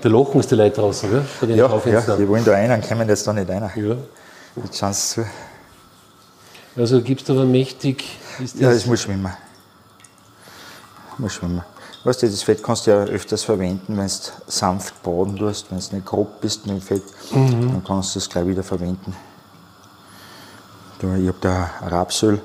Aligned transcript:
Da 0.00 0.08
lachen 0.08 0.40
es 0.40 0.46
die 0.46 0.54
Leute 0.54 0.80
draußen, 0.80 1.10
gell? 1.10 1.24
Bei 1.40 1.46
den 1.46 1.56
Ja, 1.56 1.80
ja, 1.84 2.16
die 2.16 2.28
wollen 2.28 2.44
da 2.44 2.52
rein, 2.52 2.82
kommen 2.86 3.08
jetzt 3.08 3.26
da 3.26 3.32
nicht 3.32 3.48
rein. 3.48 3.70
ja. 3.74 3.96
Jetzt 4.62 4.78
schauen 4.78 4.92
sie 4.92 5.14
zu. 5.14 5.26
Also 6.76 7.00
gibst 7.00 7.28
du 7.28 7.32
aber 7.32 7.44
mächtig. 7.44 8.04
Ist 8.38 8.56
Ja, 8.58 8.70
das, 8.70 8.86
muss 8.86 9.00
schwimmen. 9.00 9.32
Muss 11.18 11.34
schwimmen. 11.34 11.62
Weißt 12.04 12.22
du, 12.22 12.28
das 12.28 12.42
Fett 12.42 12.62
kannst 12.62 12.86
du 12.86 12.92
ja 12.92 12.98
öfters 13.04 13.42
verwenden, 13.42 13.96
wenn 13.96 14.06
du 14.06 14.12
sanft 14.46 15.02
baden 15.02 15.36
tust, 15.36 15.66
wenn 15.70 15.78
du 15.78 15.94
nicht 15.96 16.06
grob 16.06 16.40
bist 16.40 16.66
mit 16.66 16.76
dem 16.76 16.80
Fett, 16.82 17.02
dann 17.32 17.82
kannst 17.84 18.14
du 18.14 18.18
es 18.20 18.28
gleich 18.28 18.46
wieder 18.46 18.62
verwenden. 18.62 19.16
Ich 21.00 21.04
habe 21.28 21.34
da 21.40 21.70
Rapsöl, 21.86 22.40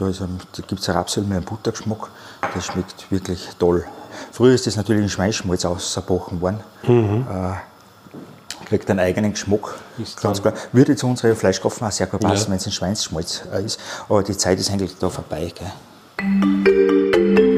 da, 0.00 0.08
ist 0.08 0.20
ein- 0.22 0.40
da 0.56 0.62
gibt 0.66 0.80
es 0.80 0.88
ein 0.88 0.94
Rapsöl 0.96 1.24
mit 1.24 1.36
einem 1.36 1.44
Buttergeschmack, 1.44 2.08
das 2.54 2.66
schmeckt 2.66 3.10
wirklich 3.10 3.48
toll. 3.58 3.84
Früher 4.32 4.54
ist 4.54 4.66
das 4.66 4.76
natürlich 4.76 5.02
in 5.02 5.08
Schweinsschmalz 5.08 5.64
ausgebrochen 5.64 6.40
worden. 6.40 6.60
Äh, 6.84 8.66
kriegt 8.66 8.88
einen 8.90 9.00
eigenen 9.00 9.32
Geschmack. 9.32 9.74
Ist 9.98 10.20
Ganz 10.20 10.40
klar. 10.40 10.54
Würde 10.72 10.94
zu 10.96 11.06
unserer 11.06 11.34
Fleischkopfen 11.34 11.86
auch 11.86 11.90
sehr 11.92 12.06
gut 12.06 12.20
passen, 12.20 12.44
Ja. 12.44 12.48
wenn 12.50 12.56
es 12.56 12.66
ein 12.66 12.72
Schweinsschmalz 12.72 13.42
äh, 13.52 13.64
ist. 13.64 13.80
Aber 14.08 14.22
die 14.22 14.36
Zeit 14.36 14.58
ist 14.60 14.70
eigentlich 14.70 14.96
da 14.98 15.08
vorbei. 15.10 15.52
Gell? 15.54 15.70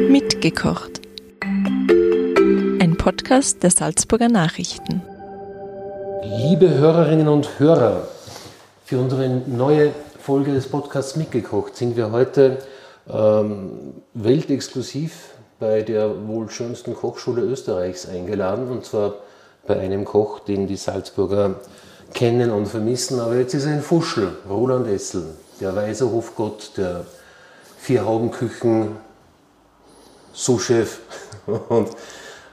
Mitgekocht. 0.08 1.00
Ein 2.80 2.96
Podcast 2.98 3.62
der 3.62 3.70
Salzburger 3.70 4.28
Nachrichten. 4.28 5.02
Liebe 6.24 6.68
Hörerinnen 6.70 7.28
und 7.28 7.58
Hörer, 7.58 8.06
für 8.84 8.98
unsere 8.98 9.28
neue 9.28 9.92
Folge 10.22 10.52
des 10.52 10.68
Podcasts 10.68 11.16
Mitgekocht 11.16 11.74
sind 11.74 11.96
wir 11.96 12.12
heute 12.12 12.58
ähm, 13.12 14.02
weltexklusiv 14.14 15.30
bei 15.58 15.82
der 15.82 16.28
wohl 16.28 16.48
schönsten 16.48 16.94
Kochschule 16.94 17.42
Österreichs 17.42 18.08
eingeladen. 18.08 18.68
Und 18.68 18.84
zwar 18.84 19.14
bei 19.66 19.80
einem 19.80 20.04
Koch, 20.04 20.38
den 20.38 20.68
die 20.68 20.76
Salzburger 20.76 21.56
kennen 22.14 22.52
und 22.52 22.66
vermissen. 22.66 23.18
Aber 23.18 23.34
jetzt 23.34 23.54
ist 23.54 23.66
er 23.66 23.72
ein 23.72 23.82
Fuschel, 23.82 24.36
Roland 24.48 24.86
Essel, 24.86 25.24
der 25.60 25.74
weise 25.74 26.08
Hofgott, 26.08 26.70
der 26.76 27.04
Vierhaubenküchen 27.78 28.94
Sous-Chef 30.32 31.00
und 31.68 31.88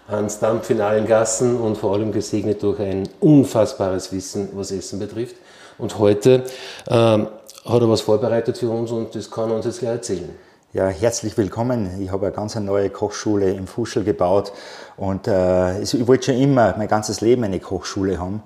Hans 0.08 0.40
Dampf 0.40 0.72
in 0.72 0.82
allen 0.82 1.06
Gassen 1.06 1.56
und 1.56 1.78
vor 1.78 1.94
allem 1.94 2.12
gesegnet 2.12 2.64
durch 2.64 2.80
ein 2.80 3.08
unfassbares 3.20 4.12
Wissen, 4.12 4.50
was 4.54 4.72
Essen 4.72 4.98
betrifft. 4.98 5.36
Und 5.78 6.00
heute 6.00 6.44
ähm, 6.90 7.28
hat 7.66 7.82
er 7.82 7.90
was 7.90 8.02
vorbereitet 8.02 8.58
für 8.58 8.70
uns 8.70 8.92
und 8.92 9.16
das 9.16 9.30
kann 9.30 9.50
er 9.50 9.56
uns 9.56 9.66
jetzt 9.66 9.80
gleich 9.80 9.92
erzählen. 9.92 10.30
Ja, 10.72 10.88
herzlich 10.88 11.36
willkommen. 11.36 12.00
Ich 12.00 12.12
habe 12.12 12.28
eine 12.28 12.36
ganz 12.36 12.56
neue 12.56 12.90
Kochschule 12.90 13.52
im 13.52 13.66
Fuschel 13.66 14.04
gebaut 14.04 14.54
und 14.98 15.28
äh, 15.28 15.82
ich 15.82 16.08
wollte 16.08 16.26
schon 16.26 16.36
immer 16.36 16.76
mein 16.78 16.88
ganzes 16.88 17.22
Leben 17.22 17.44
eine 17.44 17.60
Kochschule 17.60 18.20
haben 18.20 18.44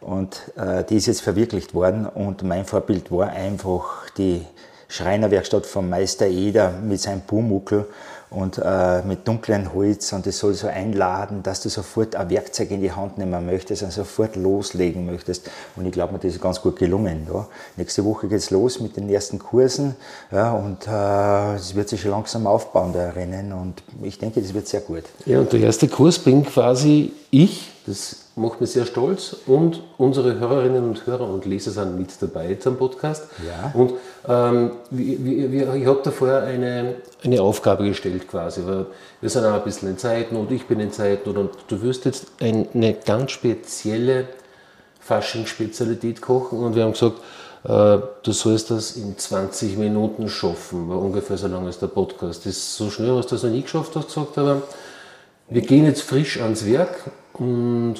und 0.00 0.52
äh, 0.56 0.84
die 0.84 0.96
ist 0.96 1.06
jetzt 1.06 1.22
verwirklicht 1.22 1.74
worden 1.74 2.06
und 2.06 2.42
mein 2.44 2.64
Vorbild 2.64 3.10
war 3.10 3.28
einfach 3.30 4.08
die 4.16 4.46
Schreinerwerkstatt 4.88 5.66
vom 5.66 5.88
Meister 5.88 6.26
Eder 6.26 6.70
mit 6.70 7.00
seinem 7.00 7.22
Pumuckel 7.22 7.86
und 8.34 8.58
äh, 8.58 9.02
mit 9.02 9.26
dunklem 9.26 9.72
Holz 9.72 10.12
und 10.12 10.26
das 10.26 10.38
soll 10.38 10.54
so 10.54 10.66
einladen, 10.66 11.42
dass 11.42 11.62
du 11.62 11.68
sofort 11.68 12.16
ein 12.16 12.30
Werkzeug 12.30 12.70
in 12.70 12.80
die 12.80 12.92
Hand 12.92 13.18
nehmen 13.18 13.46
möchtest 13.46 13.82
und 13.82 13.92
sofort 13.92 14.36
loslegen 14.36 15.06
möchtest. 15.06 15.50
Und 15.76 15.86
ich 15.86 15.92
glaube 15.92 16.12
mir, 16.12 16.18
das 16.18 16.34
ist 16.34 16.40
ganz 16.40 16.60
gut 16.60 16.76
gelungen. 16.76 17.28
Ja. 17.32 17.46
Nächste 17.76 18.04
Woche 18.04 18.28
geht's 18.28 18.50
los 18.50 18.80
mit 18.80 18.96
den 18.96 19.08
ersten 19.08 19.38
Kursen 19.38 19.96
ja, 20.32 20.52
und 20.52 20.86
äh, 20.86 21.54
es 21.54 21.74
wird 21.74 21.88
sich 21.88 22.00
schon 22.00 22.10
langsam 22.10 22.46
aufbauen, 22.46 22.92
der 22.92 23.14
Rennen 23.14 23.52
und 23.52 23.82
ich 24.02 24.18
denke, 24.18 24.42
das 24.42 24.52
wird 24.52 24.66
sehr 24.66 24.80
gut. 24.80 25.04
Ja, 25.26 25.40
und 25.40 25.52
der 25.52 25.60
erste 25.60 25.88
Kurs 25.88 26.18
bringt 26.18 26.48
quasi 26.48 27.12
ich, 27.30 27.70
das 27.86 28.23
macht 28.36 28.60
mich 28.60 28.70
sehr 28.70 28.84
stolz, 28.84 29.36
und 29.46 29.82
unsere 29.96 30.38
Hörerinnen 30.38 30.84
und 30.84 31.06
Hörer 31.06 31.28
und 31.28 31.44
Leser 31.46 31.70
sind 31.70 31.98
mit 31.98 32.10
dabei 32.20 32.50
jetzt 32.50 32.66
am 32.66 32.76
Podcast. 32.76 33.28
Ja. 33.46 33.72
Und 33.74 33.94
ähm, 34.28 34.72
wie, 34.90 35.52
wie, 35.52 35.62
ich 35.62 35.86
habe 35.86 36.00
da 36.02 36.10
vorher 36.10 36.42
eine, 36.42 36.96
eine 37.22 37.42
Aufgabe 37.42 37.84
gestellt 37.84 38.28
quasi, 38.28 38.62
weil 38.66 38.86
wir 39.20 39.30
sind 39.30 39.44
auch 39.44 39.54
ein 39.54 39.64
bisschen 39.64 39.88
in 39.88 39.98
Zeitnot, 39.98 40.50
ich 40.50 40.66
bin 40.66 40.80
in 40.80 40.90
Zeitnot 40.90 41.36
und 41.36 41.50
du 41.68 41.82
wirst 41.82 42.04
jetzt 42.06 42.26
eine 42.40 42.94
ganz 42.94 43.30
spezielle 43.30 44.26
Fasching-Spezialität 45.00 46.20
kochen 46.20 46.58
und 46.58 46.74
wir 46.74 46.84
haben 46.84 46.92
gesagt, 46.92 47.18
äh, 47.64 47.98
du 48.22 48.32
sollst 48.32 48.70
das 48.70 48.96
in 48.96 49.16
20 49.16 49.76
Minuten 49.76 50.28
schaffen, 50.28 50.88
war 50.88 50.98
ungefähr 50.98 51.36
so 51.38 51.46
lang 51.46 51.68
ist 51.68 51.80
der 51.82 51.86
Podcast. 51.86 52.40
Das 52.40 52.52
ist 52.52 52.76
so 52.76 52.90
schnell, 52.90 53.14
hast 53.16 53.30
du 53.30 53.36
das 53.36 53.44
noch 53.44 53.50
nie 53.50 53.62
geschafft, 53.62 53.94
hast 53.94 54.14
du 54.16 54.20
gesagt, 54.20 54.38
aber 54.38 54.62
wir 55.48 55.62
gehen 55.62 55.84
jetzt 55.84 56.02
frisch 56.02 56.40
ans 56.40 56.66
Werk 56.66 57.10
und 57.34 57.96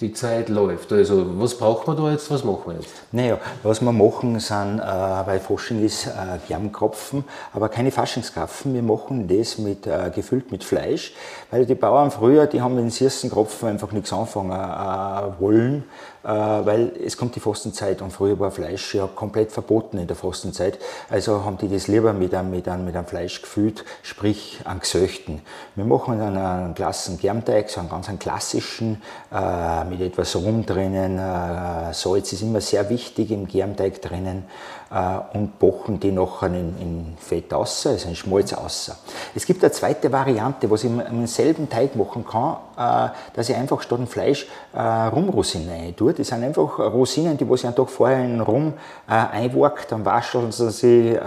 die 0.00 0.12
Zeit 0.12 0.48
läuft. 0.48 0.92
Also, 0.92 1.40
was 1.40 1.56
braucht 1.56 1.86
man 1.86 1.96
da 1.96 2.10
jetzt? 2.10 2.30
Was 2.30 2.42
machen 2.42 2.62
wir 2.66 2.74
jetzt? 2.74 2.90
Naja, 3.12 3.38
was 3.62 3.80
wir 3.80 3.92
machen, 3.92 4.40
sind, 4.40 4.80
äh, 4.80 4.82
weil 4.82 5.38
Fasching 5.38 5.84
ist, 5.84 6.06
äh, 6.06 6.10
Germkropfen, 6.48 7.24
aber 7.52 7.68
keine 7.68 7.92
Faschingskrapfen. 7.92 8.74
Wir 8.74 8.82
machen 8.82 9.28
das 9.28 9.58
mit, 9.58 9.86
äh, 9.86 10.10
gefüllt 10.12 10.50
mit 10.50 10.64
Fleisch, 10.64 11.14
weil 11.50 11.64
die 11.64 11.76
Bauern 11.76 12.10
früher, 12.10 12.46
die 12.46 12.60
haben 12.60 12.74
mit 12.74 12.84
den 12.84 12.90
süßen 12.90 13.30
Kropfen 13.30 13.68
einfach 13.68 13.92
nichts 13.92 14.12
anfangen 14.12 14.50
äh, 14.50 15.40
wollen, 15.40 15.84
weil 16.24 16.92
es 17.04 17.16
kommt 17.16 17.36
die 17.36 17.40
Fastenzeit 17.40 18.00
und 18.00 18.12
früher 18.12 18.38
war 18.40 18.50
Fleisch 18.50 18.94
ja 18.94 19.06
komplett 19.06 19.52
verboten 19.52 19.98
in 19.98 20.06
der 20.06 20.16
Fastenzeit. 20.16 20.78
Also 21.10 21.44
haben 21.44 21.58
die 21.58 21.68
das 21.68 21.86
lieber 21.86 22.12
mit 22.12 22.34
einem, 22.34 22.50
mit 22.50 22.68
einem, 22.68 22.84
mit 22.84 22.96
einem 22.96 23.06
Fleisch 23.06 23.42
gefüllt, 23.42 23.84
sprich 24.02 24.60
an 24.64 24.80
Gesöchten. 24.80 25.42
Wir 25.74 25.84
machen 25.84 26.18
dann 26.18 26.36
einen 26.36 26.74
klassen 26.74 27.18
Germteig, 27.18 27.68
so 27.68 27.80
einen 27.80 27.90
ganz 27.90 28.08
einen 28.08 28.18
klassischen, 28.18 29.02
äh, 29.32 29.84
mit 29.84 30.00
etwas 30.00 30.34
Rum 30.36 30.64
drinnen. 30.64 31.18
Äh, 31.18 31.92
Salz 31.92 32.32
ist 32.32 32.42
immer 32.42 32.60
sehr 32.60 32.88
wichtig 32.88 33.30
im 33.30 33.46
Germteig 33.46 34.00
drinnen 34.00 34.44
äh, 34.83 34.83
und 35.32 35.58
bochen 35.58 35.98
die 35.98 36.12
nachher 36.12 36.46
in, 36.46 36.78
in 36.78 37.16
Fett 37.18 37.52
aus, 37.52 37.86
also 37.86 38.08
in 38.08 38.14
Schmalz 38.14 38.52
aus. 38.52 38.92
Es 39.34 39.44
gibt 39.44 39.64
eine 39.64 39.72
zweite 39.72 40.12
Variante, 40.12 40.70
was 40.70 40.84
ich 40.84 40.90
im, 40.90 41.26
selben 41.26 41.68
Teig 41.68 41.96
machen 41.96 42.24
kann, 42.24 42.56
äh, 42.76 43.10
dass 43.34 43.48
ich 43.48 43.56
einfach 43.56 43.80
statt 43.80 43.98
dem 43.98 44.06
Fleisch 44.06 44.46
äh, 44.72 44.80
Rumrosinen 44.80 45.68
rein 45.68 45.96
tue. 45.96 46.12
Das 46.12 46.28
sind 46.28 46.44
einfach 46.44 46.78
Rosinen, 46.78 47.36
die 47.36 47.48
was 47.48 47.60
ich 47.60 47.66
einen 47.66 47.74
Tag 47.74 47.90
vorher 47.90 48.24
in 48.24 48.40
Rum 48.40 48.74
äh, 49.08 49.12
einwagt, 49.12 49.90
dann 49.90 50.04
waschen 50.04 50.52
sie 50.52 50.70
sie 50.70 51.08
äh, 51.10 51.24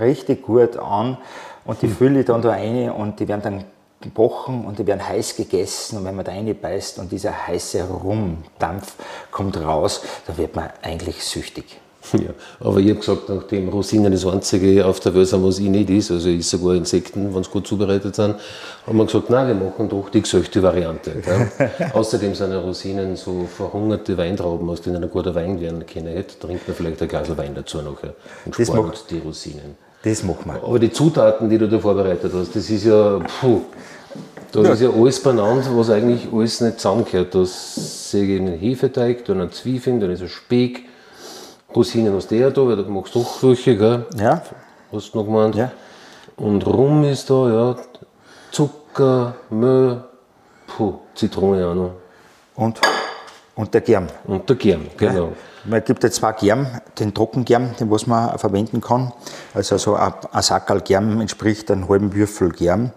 richtig 0.00 0.42
gut 0.42 0.76
an 0.76 1.18
und 1.64 1.80
die 1.82 1.88
fülle 1.88 2.20
ich 2.20 2.26
dann 2.26 2.42
da 2.42 2.50
rein 2.50 2.90
und 2.90 3.20
die 3.20 3.28
werden 3.28 3.42
dann 3.42 3.64
gebrochen 4.00 4.66
und 4.66 4.78
die 4.78 4.86
werden 4.86 5.06
heiß 5.06 5.36
gegessen 5.36 5.98
und 5.98 6.04
wenn 6.04 6.14
man 6.14 6.24
da 6.24 6.32
reinbeißt 6.32 6.98
und 6.98 7.10
dieser 7.10 7.46
heiße 7.46 7.84
Rumdampf 7.84 8.94
kommt 9.30 9.56
raus, 9.56 10.02
da 10.26 10.36
wird 10.36 10.54
man 10.54 10.68
eigentlich 10.82 11.24
süchtig. 11.24 11.80
Ja, 12.12 12.30
aber 12.60 12.78
ich 12.78 12.90
habe 12.90 13.00
gesagt, 13.00 13.28
nachdem 13.28 13.68
Rosinen 13.70 14.12
das 14.12 14.26
einzige 14.26 14.84
auf 14.86 15.00
der 15.00 15.14
Welt 15.14 15.26
sind, 15.26 15.42
was 15.44 15.58
ich 15.58 15.68
nicht 15.68 15.88
ist, 15.90 16.10
also 16.10 16.28
ich 16.28 16.46
sogar 16.46 16.74
Insekten, 16.74 17.34
wenn 17.34 17.42
sie 17.42 17.50
gut 17.50 17.66
zubereitet 17.66 18.14
sind, 18.14 18.36
haben 18.86 18.98
wir 18.98 19.06
gesagt, 19.06 19.30
nein, 19.30 19.48
wir 19.48 19.54
machen 19.54 19.88
doch 19.88 20.10
die 20.10 20.20
gesöchte 20.22 20.62
Variante. 20.62 21.12
Gell? 21.24 21.70
Außerdem 21.94 22.34
sind 22.34 22.52
ja 22.52 22.58
Rosinen 22.60 23.16
so 23.16 23.46
verhungerte 23.56 24.16
Weintrauben, 24.18 24.68
aus 24.68 24.82
denen 24.82 25.02
ein 25.02 25.10
guter 25.10 25.34
Wein 25.34 25.60
werden 25.60 25.84
können. 25.86 26.08
Hätte, 26.08 26.38
trinkt 26.38 26.68
man 26.68 26.76
vielleicht 26.76 27.00
ein 27.02 27.08
Glas 27.08 27.36
Wein 27.36 27.54
dazu 27.54 27.78
nachher 27.78 28.14
und 28.44 28.58
Das 28.58 28.68
spart 28.68 28.86
macht- 28.86 29.10
die 29.10 29.18
Rosinen. 29.18 29.76
Das 30.02 30.22
machen 30.22 30.44
wir. 30.44 30.62
Aber 30.62 30.78
die 30.78 30.92
Zutaten, 30.92 31.48
die 31.48 31.56
du 31.58 31.66
da 31.68 31.78
vorbereitet 31.78 32.30
hast, 32.34 32.54
das 32.54 32.68
ist 32.68 32.84
ja, 32.84 33.18
puh, 33.40 33.62
da 34.52 34.60
ist 34.72 34.82
ja 34.82 34.90
alles 34.90 35.20
benannt, 35.20 35.64
was 35.74 35.90
eigentlich 35.90 36.28
alles 36.32 36.60
nicht 36.60 36.78
zusammengehört. 36.78 37.34
Da 37.34 37.44
sehe 37.44 38.24
ich 38.36 38.40
einen 38.40 38.54
Hefeteig, 38.58 39.24
dann 39.24 39.40
einen 39.40 39.50
Zwiebeln, 39.50 39.98
dann 40.00 40.10
ist 40.10 40.20
ein 40.22 40.28
Speck, 40.28 40.83
Rosinen 41.74 42.14
hast 42.14 42.30
du 42.30 42.36
ja 42.36 42.50
da, 42.50 42.66
weil 42.66 42.76
du 42.76 42.84
magst 42.84 43.14
doch 43.14 43.42
welche, 43.42 43.76
gell? 43.76 44.06
Ja, 44.16 44.42
Hast 44.92 45.12
du 45.12 45.18
noch 45.18 45.24
gemeint? 45.24 45.56
ja. 45.56 45.70
Und 46.36 46.66
Rum 46.66 47.04
ist 47.04 47.28
da, 47.30 47.48
ja, 47.48 47.76
Zucker, 48.50 49.34
Mehl, 49.50 50.02
puh, 50.66 50.94
Zitrone 51.14 51.66
auch 51.66 51.74
noch. 51.74 51.90
Und, 52.56 52.80
und 53.56 53.72
der 53.74 53.80
Germ. 53.80 54.06
Und 54.26 54.48
der 54.48 54.56
Germ, 54.56 54.86
genau. 54.96 55.32
Man 55.64 55.82
gibt 55.82 56.02
jetzt 56.04 56.16
zwei 56.16 56.32
Germ, 56.32 56.66
den 56.98 57.14
Trockengerm, 57.14 57.74
den 57.76 57.90
was 57.90 58.06
man 58.06 58.38
verwenden 58.38 58.80
kann. 58.80 59.12
Also 59.54 59.78
so 59.78 59.94
ein, 59.94 60.12
ein 60.30 60.42
Sackerl 60.42 60.80
Germ 60.80 61.20
entspricht 61.20 61.70
einem 61.70 61.88
halben 61.88 62.14
Würfel 62.14 62.50
Germ. 62.50 62.90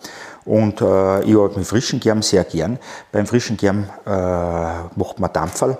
Und 0.47 0.79
äh, 0.79 1.23
ich 1.23 1.35
arbeite 1.35 1.59
mit 1.59 1.67
frischen 1.67 1.99
Germ 1.99 2.21
sehr 2.21 2.45
gern. 2.45 2.79
Beim 3.11 3.27
frischen 3.27 3.57
Germ 3.57 3.83
äh, 4.05 4.09
macht 4.09 5.19
man 5.19 5.31
Dampferl. 5.33 5.77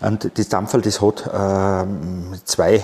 Und 0.00 0.36
das 0.36 0.48
Dampferl, 0.48 0.82
das 0.82 1.00
hat 1.00 1.24
äh, 1.26 2.38
zwei 2.44 2.82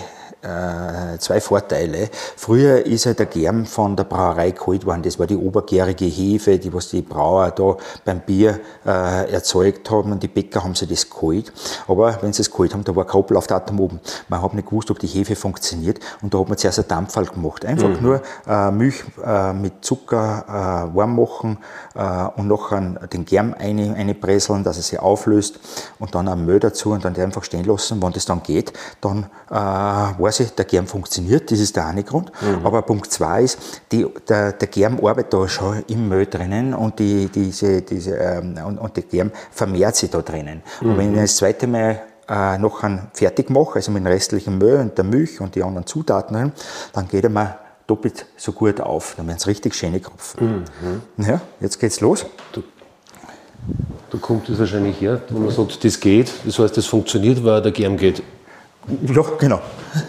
zwei 1.18 1.40
Vorteile. 1.40 2.08
Früher 2.36 2.84
ist 2.84 3.04
ja 3.04 3.14
der 3.14 3.26
Germ 3.26 3.66
von 3.66 3.96
der 3.96 4.04
Brauerei 4.04 4.50
geholt 4.50 4.84
worden. 4.84 5.02
Das 5.02 5.18
war 5.18 5.26
die 5.26 5.36
obergärige 5.36 6.04
Hefe, 6.04 6.58
die 6.58 6.72
was 6.72 6.88
die 6.88 7.02
Brauer 7.02 7.50
da 7.50 7.76
beim 8.04 8.20
Bier 8.20 8.60
äh, 8.86 9.32
erzeugt 9.32 9.90
haben 9.90 10.12
und 10.12 10.22
die 10.22 10.28
Bäcker 10.28 10.62
haben 10.62 10.74
sie 10.74 10.86
das 10.86 11.08
geholt. 11.08 11.52
Aber 11.88 12.18
wenn 12.22 12.32
sie 12.32 12.42
es 12.42 12.50
geholt 12.50 12.74
haben, 12.74 12.84
da 12.84 12.94
war 12.94 13.06
kein 13.06 13.20
Ablaufdatum 13.20 13.80
oben. 13.80 14.00
Man 14.28 14.42
hat 14.42 14.54
nicht 14.54 14.68
gewusst, 14.68 14.90
ob 14.90 14.98
die 14.98 15.06
Hefe 15.06 15.36
funktioniert 15.36 16.00
und 16.22 16.34
da 16.34 16.38
hat 16.38 16.48
man 16.48 16.58
zuerst 16.58 16.78
einen 16.78 16.88
Dampfall 16.88 17.26
gemacht. 17.26 17.64
Einfach 17.64 17.88
mhm. 17.88 18.02
nur 18.02 18.22
äh, 18.46 18.70
Milch 18.70 19.04
äh, 19.24 19.52
mit 19.52 19.84
Zucker 19.84 20.44
äh, 20.92 20.96
warm 20.96 21.16
machen 21.16 21.58
äh, 21.94 22.26
und 22.36 22.48
noch 22.48 22.70
den 23.12 23.24
Germ 23.24 23.54
eine, 23.58 23.94
einpresseln, 23.94 24.64
dass 24.64 24.76
er 24.76 24.82
sich 24.82 24.98
auflöst 24.98 25.60
und 25.98 26.14
dann 26.14 26.28
ein 26.28 26.44
Müll 26.44 26.60
dazu 26.60 26.90
und 26.90 27.04
dann 27.04 27.16
einfach 27.16 27.44
stehen 27.44 27.64
lassen. 27.64 28.02
Wenn 28.02 28.12
das 28.12 28.26
dann 28.26 28.42
geht, 28.42 28.72
dann 29.00 29.26
äh, 29.50 29.54
war 29.54 30.32
weiß 30.40 30.54
der 30.54 30.64
Germ 30.64 30.86
funktioniert, 30.86 31.50
das 31.50 31.60
ist 31.60 31.76
der 31.76 31.86
eine 31.86 32.04
Grund. 32.04 32.30
Mhm. 32.40 32.66
Aber 32.66 32.82
Punkt 32.82 33.10
zwei 33.10 33.42
ist, 33.42 33.58
die, 33.92 34.06
der, 34.28 34.52
der 34.52 34.68
Germ 34.68 34.98
arbeitet 35.04 35.32
da 35.34 35.48
schon 35.48 35.84
im 35.88 36.08
Müll 36.08 36.26
drinnen 36.26 36.74
und, 36.74 36.98
die, 36.98 37.28
diese, 37.28 37.82
diese, 37.82 38.16
ähm, 38.16 38.58
und, 38.64 38.78
und 38.78 38.96
der 38.96 39.04
Germ 39.04 39.30
vermehrt 39.50 39.96
sich 39.96 40.10
da 40.10 40.22
drinnen. 40.22 40.62
Mhm. 40.80 40.90
Und 40.90 40.98
wenn 40.98 41.14
ich 41.14 41.20
das 41.20 41.36
zweite 41.36 41.66
Mal 41.66 42.00
äh, 42.28 42.58
noch 42.58 42.82
einen 42.82 43.08
fertig 43.12 43.50
mache, 43.50 43.76
also 43.76 43.90
mit 43.92 44.04
dem 44.04 44.06
restlichen 44.06 44.58
Müll 44.58 44.80
und 44.80 44.96
der 44.96 45.04
Milch 45.04 45.40
und 45.40 45.54
die 45.54 45.62
anderen 45.62 45.86
Zutaten, 45.86 46.52
dann 46.92 47.08
geht 47.08 47.24
er 47.24 47.30
mir 47.30 47.58
doppelt 47.86 48.26
so 48.36 48.52
gut 48.52 48.80
auf. 48.80 49.14
Dann 49.16 49.26
werden 49.26 49.38
es 49.38 49.46
richtig 49.46 49.74
schöne 49.74 50.00
Kropfen. 50.00 50.64
Mhm. 51.16 51.24
Ja, 51.24 51.40
jetzt 51.60 51.78
geht's 51.78 52.00
los. 52.00 52.24
Du, 52.52 52.62
da 54.10 54.18
kommt 54.18 54.48
es 54.48 54.58
wahrscheinlich 54.58 55.00
her, 55.00 55.20
wo 55.28 55.38
man 55.38 55.50
sagt, 55.50 55.84
das 55.84 55.98
geht, 55.98 56.32
das 56.44 56.58
heißt, 56.58 56.76
das 56.76 56.86
funktioniert, 56.86 57.42
weil 57.44 57.62
der 57.62 57.72
Germ 57.72 57.96
geht. 57.96 58.22
Ja, 59.14 59.22
genau. 59.38 59.60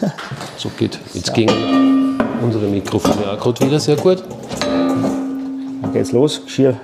So 0.57 0.69
geht. 0.77 1.00
Jetzt 1.13 1.33
gehen 1.33 1.50
unsere 2.42 2.66
Mikrofone 2.66 3.31
auch 3.31 3.39
gerade 3.39 3.66
wieder 3.66 3.80
sehr 3.80 3.95
gut. 3.95 4.24
Dann 4.62 5.94
geht's 5.94 6.12
los. 6.12 6.42
Schier. 6.48 6.80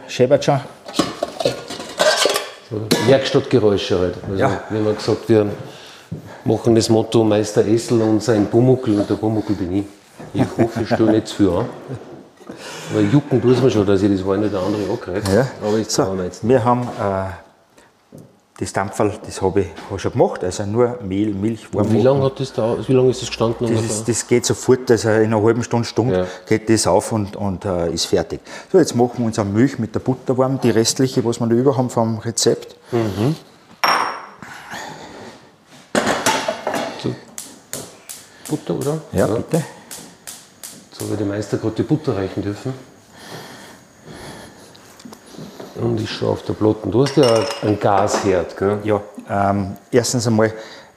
So, 2.69 2.81
Werkstattgeräusche 3.07 3.99
halt. 3.99 4.15
Also, 4.23 4.35
ja. 4.37 4.61
Wir 4.69 4.79
haben 4.79 4.95
gesagt, 4.95 5.27
wir 5.27 5.47
machen 6.45 6.75
das 6.75 6.89
Motto 6.89 7.23
Meister 7.23 7.65
Essel 7.65 8.01
und 8.01 8.23
sein 8.23 8.45
Bumuckel 8.45 8.99
und 8.99 9.09
der 9.09 9.15
Bumuckel 9.15 9.55
bin 9.55 9.77
ich. 9.79 9.85
Ich 10.33 10.43
hoffe, 10.57 10.81
ich 10.81 10.87
stelle 10.87 11.11
nicht 11.11 11.27
zu 11.27 11.35
viel 11.35 11.49
an. 11.49 11.65
Aber 12.91 13.01
jucken 13.01 13.41
tut 13.41 13.55
es 13.55 13.61
mir 13.61 13.71
schon, 13.71 13.85
dass 13.85 14.01
ich 14.01 14.11
das 14.11 14.21
eine 14.27 14.47
oder 14.47 14.61
andere 14.61 14.91
angreife. 14.91 15.35
Ja. 15.35 15.47
Aber 15.65 15.77
jetzt 15.77 15.91
so, 15.91 16.17
jetzt. 16.23 16.47
Wir 16.47 16.63
haben 16.63 16.83
äh, 16.83 17.50
das 18.61 18.73
Dampferl, 18.73 19.11
das 19.25 19.41
habe 19.41 19.61
ich, 19.61 19.67
hab 19.89 19.95
ich 19.95 20.01
schon 20.03 20.11
gemacht, 20.11 20.43
also 20.43 20.63
nur 20.67 20.99
Mehl, 21.01 21.33
Milch, 21.33 21.73
warm. 21.73 21.91
Wie 21.91 21.99
lange, 21.99 22.23
hat 22.23 22.39
das 22.39 22.53
da, 22.53 22.77
wie 22.87 22.93
lange 22.93 23.09
ist 23.09 23.19
das 23.19 23.29
gestanden? 23.29 23.73
Das, 23.73 23.83
ist, 23.83 24.07
das 24.07 24.27
geht 24.27 24.45
sofort, 24.45 24.91
also 24.91 25.09
in 25.09 25.33
einer 25.33 25.41
halben 25.41 25.63
Stunde, 25.63 25.87
Stunde 25.87 26.15
ja. 26.15 26.27
geht 26.45 26.69
das 26.69 26.85
auf 26.85 27.11
und, 27.11 27.35
und 27.35 27.65
äh, 27.65 27.91
ist 27.91 28.05
fertig. 28.05 28.39
So, 28.71 28.77
jetzt 28.77 28.95
machen 28.95 29.13
wir 29.17 29.25
unsere 29.25 29.47
Milch 29.47 29.79
mit 29.79 29.95
der 29.95 29.99
Butter 29.99 30.37
warm, 30.37 30.61
die 30.61 30.69
restliche, 30.69 31.25
was 31.25 31.39
wir 31.39 31.47
da 31.47 31.55
über 31.55 31.75
haben 31.75 31.89
vom 31.89 32.19
Rezept. 32.19 32.75
Mhm. 32.91 33.35
So. 37.01 37.15
Butter, 38.47 38.75
oder? 38.75 39.01
Ja, 39.11 39.27
ja. 39.27 39.33
bitte. 39.33 39.63
So 40.91 41.05
habe 41.05 41.13
ich 41.13 41.17
dem 41.17 41.29
Meister 41.29 41.57
gerade 41.57 41.75
die 41.77 41.83
Butter 41.83 42.15
reichen 42.15 42.43
dürfen. 42.43 42.90
Und 45.81 45.99
ich 45.99 46.09
schaue 46.09 46.31
auf 46.31 46.43
der 46.43 46.53
Platte. 46.53 46.87
Du 46.89 47.01
hast 47.01 47.17
ja 47.17 47.27
einen 47.61 47.79
Gasherd, 47.79 48.55
gell? 48.57 48.79
Ja, 48.83 49.01
ähm, 49.29 49.77
erstens 49.91 50.27
einmal, 50.27 50.53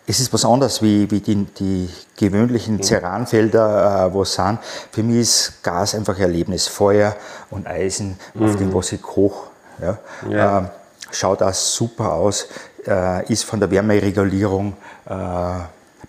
es 0.07 0.21
ist 0.21 0.33
was 0.33 0.45
anderes 0.45 0.83
wie, 0.83 1.11
wie 1.11 1.21
die, 1.21 1.45
die 1.45 1.89
gewöhnlichen 2.17 2.83
Ceranfelder, 2.83 4.11
äh, 4.11 4.15
was 4.15 4.35
sind. 4.35 4.59
Für 4.91 5.03
mich 5.03 5.21
ist 5.21 5.63
Gas 5.63 5.95
einfach 5.95 6.17
ein 6.17 6.23
Erlebnis. 6.23 6.69
Feuer 6.69 7.17
und 7.51 7.67
Eisen, 7.67 8.19
mhm. 8.35 8.45
auf 8.45 8.57
dem 8.57 8.75
was 8.75 8.93
ich 8.93 9.01
koche. 9.01 9.49
Ja. 9.81 9.99
ja. 10.29 10.59
Ähm, 10.59 10.69
schaut 11.11 11.43
auch 11.43 11.55
super 11.55 12.13
aus, 12.13 12.47
äh, 12.87 13.33
ist 13.33 13.45
von 13.45 13.61
der 13.61 13.71
Wärmeregulierung 13.71 14.75
äh, 15.07 15.15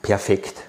perfekt 0.02 0.65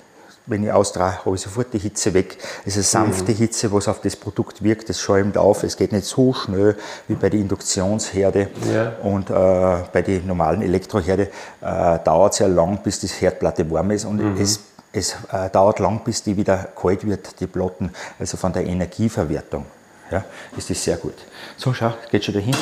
wenn 0.46 0.64
ich 0.64 0.72
austrage, 0.72 1.24
habe 1.24 1.34
ich 1.34 1.42
sofort 1.42 1.72
die 1.72 1.78
Hitze 1.78 2.14
weg. 2.14 2.38
Es 2.64 2.76
ist 2.76 2.94
eine 2.94 3.06
sanfte 3.06 3.32
mhm. 3.32 3.36
Hitze, 3.36 3.72
was 3.72 3.88
auf 3.88 4.00
das 4.00 4.16
Produkt 4.16 4.62
wirkt, 4.62 4.88
es 4.90 5.00
schäumt 5.00 5.36
auf, 5.36 5.62
es 5.62 5.76
geht 5.76 5.92
nicht 5.92 6.06
so 6.06 6.32
schnell 6.32 6.76
wie 7.08 7.14
bei 7.14 7.28
der 7.28 7.40
Induktionsherde. 7.40 8.48
Ja. 8.72 8.92
Und 9.02 9.30
äh, 9.30 9.84
bei 9.92 10.02
den 10.02 10.26
normalen 10.26 10.62
Elektroherde 10.62 11.30
äh, 11.60 11.98
dauert 12.04 12.34
es 12.34 12.38
ja 12.38 12.46
lang, 12.46 12.80
bis 12.82 13.00
die 13.00 13.08
Herdplatte 13.08 13.68
warm 13.70 13.90
ist 13.90 14.04
und 14.04 14.22
mhm. 14.22 14.40
es, 14.40 14.60
es 14.92 15.16
äh, 15.32 15.50
dauert 15.50 15.80
lang, 15.80 16.02
bis 16.04 16.22
die 16.22 16.36
wieder 16.36 16.68
kalt 16.80 17.06
wird, 17.06 17.40
die 17.40 17.46
Platten. 17.46 17.90
Also 18.18 18.36
von 18.36 18.52
der 18.52 18.64
Energieverwertung 18.64 19.66
ja, 20.10 20.24
ist 20.56 20.70
das 20.70 20.82
sehr 20.82 20.96
gut. 20.96 21.14
So, 21.56 21.72
schau, 21.74 21.92
geht 22.10 22.24
schon 22.24 22.34
dahin. 22.34 22.54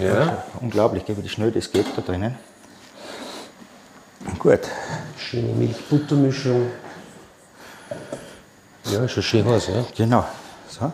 Ja. 0.00 0.44
Unglaublich, 0.60 1.04
wie 1.06 1.28
schnell 1.28 1.50
das 1.50 1.70
geht 1.70 1.86
da 1.96 2.02
drinnen. 2.02 2.36
Gut. 4.38 4.60
Schöne 5.16 5.52
Milch-Butter-Mischung. 5.54 6.68
Ja, 8.84 9.04
ist 9.04 9.12
schon 9.12 9.22
schön 9.22 9.46
aus, 9.46 9.68
ja? 9.68 9.84
Genau. 9.96 10.24
So. 10.68 10.92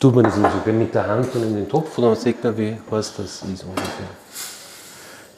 Tut 0.00 0.14
man 0.14 0.24
das 0.24 0.36
immer 0.36 0.50
so 0.50 0.72
mit 0.72 0.94
der 0.94 1.06
Hand 1.06 1.34
und 1.34 1.42
in 1.42 1.54
den 1.54 1.68
Topf 1.68 1.98
oder 1.98 2.16
sieht 2.16 2.42
man, 2.42 2.56
wie 2.56 2.78
heiß 2.90 3.14
das 3.16 3.42
ist 3.42 3.64
ungefähr? 3.64 4.06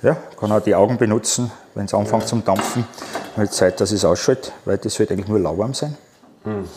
Ja, 0.03 0.17
kann 0.39 0.53
auch 0.53 0.61
die 0.61 0.75
Augen 0.75 0.99
benutzen, 0.99 1.51
wenn 1.75 1.87
es 1.87 1.95
anfängt 1.95 2.23
ja. 2.23 2.29
zum 2.29 2.45
Dampfen. 2.45 2.85
Mal 3.37 3.51
Zeit, 3.51 3.81
dass 3.81 3.91
es 3.93 4.05
ausschaut, 4.05 4.53
weil 4.65 4.79
das 4.79 4.95
sollte 4.95 5.15
eigentlich 5.15 5.29
nur 5.29 5.41
lauwarm 5.41 5.75
sein. 5.75 5.97
Mhm. 6.45 6.69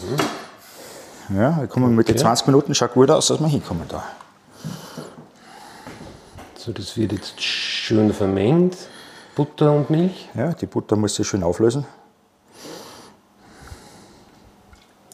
Ja, 1.38 1.59
wir 1.59 1.68
kommen 1.68 1.95
mit 1.95 2.07
den 2.07 2.18
20 2.18 2.47
Minuten, 2.47 2.74
schaut 2.75 2.94
gut 2.94 3.09
aus, 3.09 3.27
dass 3.27 3.39
wir 3.39 3.47
hinkommen 3.47 3.88
da. 3.88 4.03
So, 6.65 6.71
das 6.71 6.97
wird 6.97 7.12
jetzt 7.12 7.39
schön 7.44 8.12
vermengt, 8.12 8.75
Butter 9.35 9.71
und 9.71 9.91
Milch. 9.91 10.29
Ja, 10.33 10.51
die 10.51 10.65
Butter 10.65 10.95
muss 10.95 11.13
sich 11.13 11.27
schön 11.27 11.44
auflösen. 11.44 11.85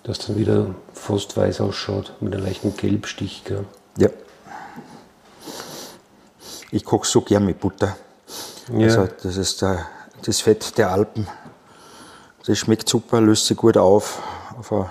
Dass 0.03 0.19
dann 0.19 0.37
wieder 0.37 0.73
fast 0.93 1.35
weiß 1.35 1.59
ausschaut, 1.59 2.13
mit 2.21 2.33
einem 2.33 2.45
leichten 2.45 2.77
Gelbstich. 2.77 3.43
Gell? 3.43 3.65
Ja. 3.97 4.07
Ich 6.71 6.85
koche 6.85 7.05
so 7.05 7.19
gern 7.19 7.45
mit 7.45 7.59
Butter. 7.59 7.97
Ja. 8.71 8.85
Also 8.85 9.09
das 9.21 9.35
ist 9.35 9.61
der, 9.61 9.87
das 10.25 10.39
Fett 10.39 10.77
der 10.77 10.89
Alpen. 10.89 11.27
Das 12.45 12.57
schmeckt 12.59 12.87
super, 12.87 13.19
löst 13.19 13.47
sich 13.47 13.57
gut 13.57 13.75
auf. 13.75 14.21
Auf 14.57 14.71
ein 14.71 14.89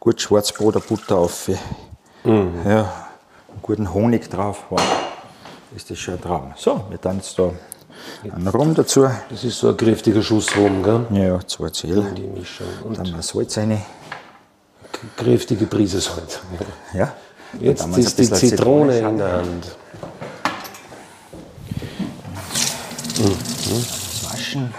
gut 0.00 0.20
Schwarzbrot, 0.20 0.74
eine 0.74 0.84
Butter 0.84 1.18
auf. 1.18 1.48
Mhm. 2.24 2.54
Ja, 2.66 3.08
einen 3.52 3.62
guten 3.62 3.94
Honig 3.94 4.28
drauf. 4.28 4.64
Wow 4.68 4.80
ist 5.76 5.90
das 5.90 5.98
schon 5.98 6.14
ein 6.14 6.20
Traum. 6.20 6.52
So, 6.56 6.84
wir 6.88 6.98
jetzt 7.16 7.38
da 7.38 7.50
einen 8.30 8.48
Rum 8.48 8.74
dazu. 8.74 9.08
Das 9.30 9.44
ist 9.44 9.58
so 9.58 9.68
ein 9.68 9.76
kräftiger 9.76 10.22
Schuss 10.22 10.56
Rum, 10.56 10.82
gell? 10.82 11.06
Ja, 11.10 11.40
zwei 11.46 11.70
Zähl. 11.70 12.02
Die 12.16 12.22
Mischung. 12.22 12.66
Und 12.84 12.98
dann 12.98 13.10
mal 13.10 13.22
Salz 13.22 13.56
rein. 13.58 13.82
Kräftige 15.16 15.66
Prise 15.66 16.00
Salz. 16.00 16.40
Ja. 16.94 17.12
Jetzt 17.60 17.86
ist 17.98 18.18
die 18.18 18.30
Zitrone 18.30 18.98
in 18.98 19.18
der 19.18 19.32
Hand. 19.32 19.76
Mhm. 23.18 24.30
Waschen. 24.30 24.74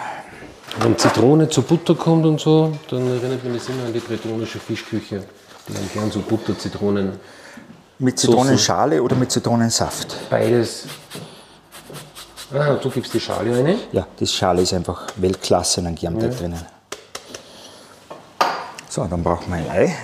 Wenn 0.79 0.97
Zitrone 0.97 1.49
zu 1.49 1.61
Butter 1.61 1.93
kommt 1.95 2.25
und 2.25 2.39
so, 2.39 2.73
dann 2.89 3.07
erinnert 3.07 3.43
mich 3.43 3.57
das 3.57 3.69
immer 3.69 3.85
an 3.85 3.93
die 3.93 3.99
bretonische 3.99 4.59
Fischküche. 4.59 5.23
Die 5.67 5.73
haben 5.75 5.89
gern 5.93 6.11
so 6.11 6.19
Butter, 6.19 6.57
Zitronen. 6.57 7.19
Mit 7.99 8.19
Zitronenschale 8.19 9.01
oder 9.01 9.15
mit 9.15 9.31
Zitronensaft? 9.31 10.29
Beides. 10.29 10.85
Ah, 12.53 12.73
du 12.75 12.89
gibst 12.89 13.13
die 13.13 13.19
Schale 13.19 13.55
rein? 13.57 13.79
Ja, 13.91 14.05
die 14.19 14.27
Schale 14.27 14.61
ist 14.61 14.73
einfach 14.73 15.07
Weltklasse 15.15 15.79
in 15.79 15.87
einem 15.87 15.95
Germteig 15.95 16.33
ja. 16.33 16.37
drinnen. 16.37 16.65
So, 18.89 19.03
dann 19.05 19.23
brauchen 19.23 19.49
wir 19.49 19.57
ein 19.57 19.69
Ei. 19.69 19.95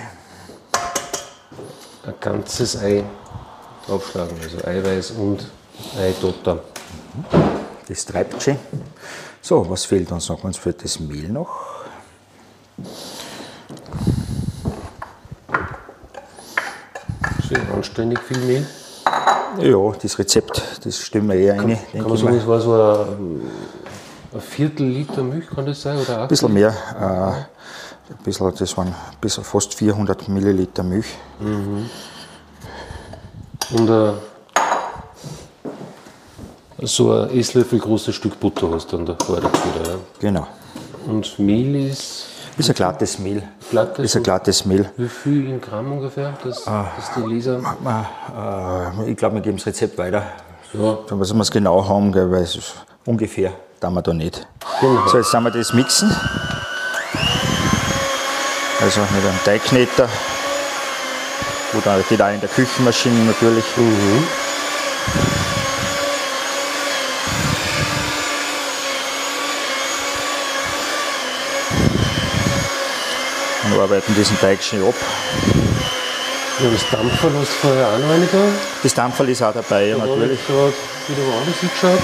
Ein 2.06 2.14
ganzes 2.20 2.76
Ei 2.76 3.04
aufschlagen, 3.86 4.36
also 4.42 4.66
Eiweiß 4.66 5.12
und 5.12 5.46
Eidotter. 5.96 6.60
Das 7.86 8.04
treibt 8.04 8.42
schon. 8.42 8.56
So, 9.40 9.68
was 9.68 9.84
fehlt 9.84 10.10
uns 10.10 10.28
noch? 10.28 10.42
Uns 10.44 10.56
fehlt 10.58 10.82
das 10.84 10.98
Mehl 11.00 11.28
noch. 11.28 11.70
Schön 17.46 17.68
anständig 18.00 18.20
viel 18.20 18.38
Mehl. 18.38 18.66
Ja, 19.58 19.92
das 20.00 20.18
Rezept, 20.18 20.62
das 20.84 20.98
stimmen 20.98 21.30
wir 21.30 21.36
eher 21.36 21.56
kann, 21.56 21.76
Kann 21.92 22.08
man 22.08 22.16
sagen, 22.16 22.36
es 22.36 22.46
war 22.46 22.60
so 22.60 22.72
ein, 22.74 23.40
ein, 24.32 24.40
Viertel 24.40 24.86
Liter 24.86 25.22
Milch, 25.22 25.48
kann 25.48 25.66
das 25.66 25.82
sein? 25.82 25.98
Oder 25.98 26.22
ein 26.22 26.28
bisschen 26.28 26.52
mehr. 26.52 26.70
Äh, 26.70 28.12
ein 28.12 28.24
bisschen, 28.24 28.52
das 28.56 28.76
waren 28.76 28.94
bis 29.20 29.36
fast 29.36 29.74
400 29.74 30.28
Milliliter 30.28 30.82
Milch. 30.82 31.06
Mhm. 31.40 31.90
Und 33.72 33.88
äh, 33.88 34.12
so 36.82 37.12
ein 37.12 37.30
Esslöffel 37.30 37.78
großes 37.80 38.14
Stück 38.14 38.38
Butter 38.38 38.70
hast 38.70 38.92
du 38.92 38.96
dann 38.96 39.06
da 39.06 39.16
vorher 39.22 39.50
dazu. 39.50 39.68
Ja? 39.84 39.96
Genau. 40.20 40.46
Und 41.06 41.38
Mehl 41.38 41.90
ist 41.90 42.29
Ist 42.60 42.68
ein 42.68 42.74
glattes 42.74 43.18
Mehl. 43.18 43.42
glattes. 43.70 44.04
Ist 44.04 44.16
ein 44.16 44.22
glattes 44.22 44.64
Mehl. 44.66 44.90
Wie 44.98 45.08
viel 45.08 45.48
in 45.48 45.60
Gramm 45.62 45.92
ungefähr, 45.92 46.34
dass, 46.44 46.64
dass 46.64 47.14
die 47.16 47.22
Leser. 47.22 47.58
Äh, 47.58 49.10
Ich 49.10 49.16
glaube, 49.16 49.36
wir 49.36 49.42
geben 49.42 49.56
das 49.56 49.66
Rezept 49.66 49.96
weiter. 49.96 50.22
Ja, 50.74 50.98
Dann 51.08 51.18
müssen 51.18 51.36
wir 51.38 51.42
es 51.42 51.50
genau 51.50 51.88
haben, 51.88 52.12
gell, 52.12 52.30
weil 52.30 52.46
ungefähr 53.06 53.52
tun 53.80 53.94
wir 53.94 54.02
da 54.02 54.12
nicht. 54.12 54.46
Genau. 54.80 55.08
So, 55.08 55.16
jetzt 55.16 55.32
haben 55.32 55.44
wir 55.44 55.50
das 55.50 55.72
mixen. 55.72 56.14
Also 58.80 59.00
mit 59.00 59.24
einem 59.24 59.44
Teigkneter. 59.44 60.08
Oder 61.76 61.98
geht 62.08 62.20
auch 62.20 62.28
in 62.32 62.40
der 62.40 62.48
Küchenmaschine 62.50 63.24
natürlich. 63.24 63.64
Und 73.64 73.78
arbeiten 73.78 74.14
diesen 74.14 74.38
Teig 74.40 74.62
schön 74.62 74.82
ab. 74.86 74.94
ja 76.60 76.68
das 76.72 76.90
Dampfer 76.90 77.28
hast 77.40 77.50
du 77.62 77.68
vorher 77.68 77.88
auch 77.88 77.98
noch 77.98 78.10
eine 78.10 78.26
da. 78.26 78.38
Das 78.82 78.94
Dampferl 78.94 79.28
ist 79.28 79.42
auch 79.42 79.52
dabei, 79.52 79.86
ja, 79.88 79.98
natürlich. 79.98 80.38
ich 80.40 80.48
wieder 81.08 81.26
woanders 81.26 81.60
hingeschaut. 81.60 82.00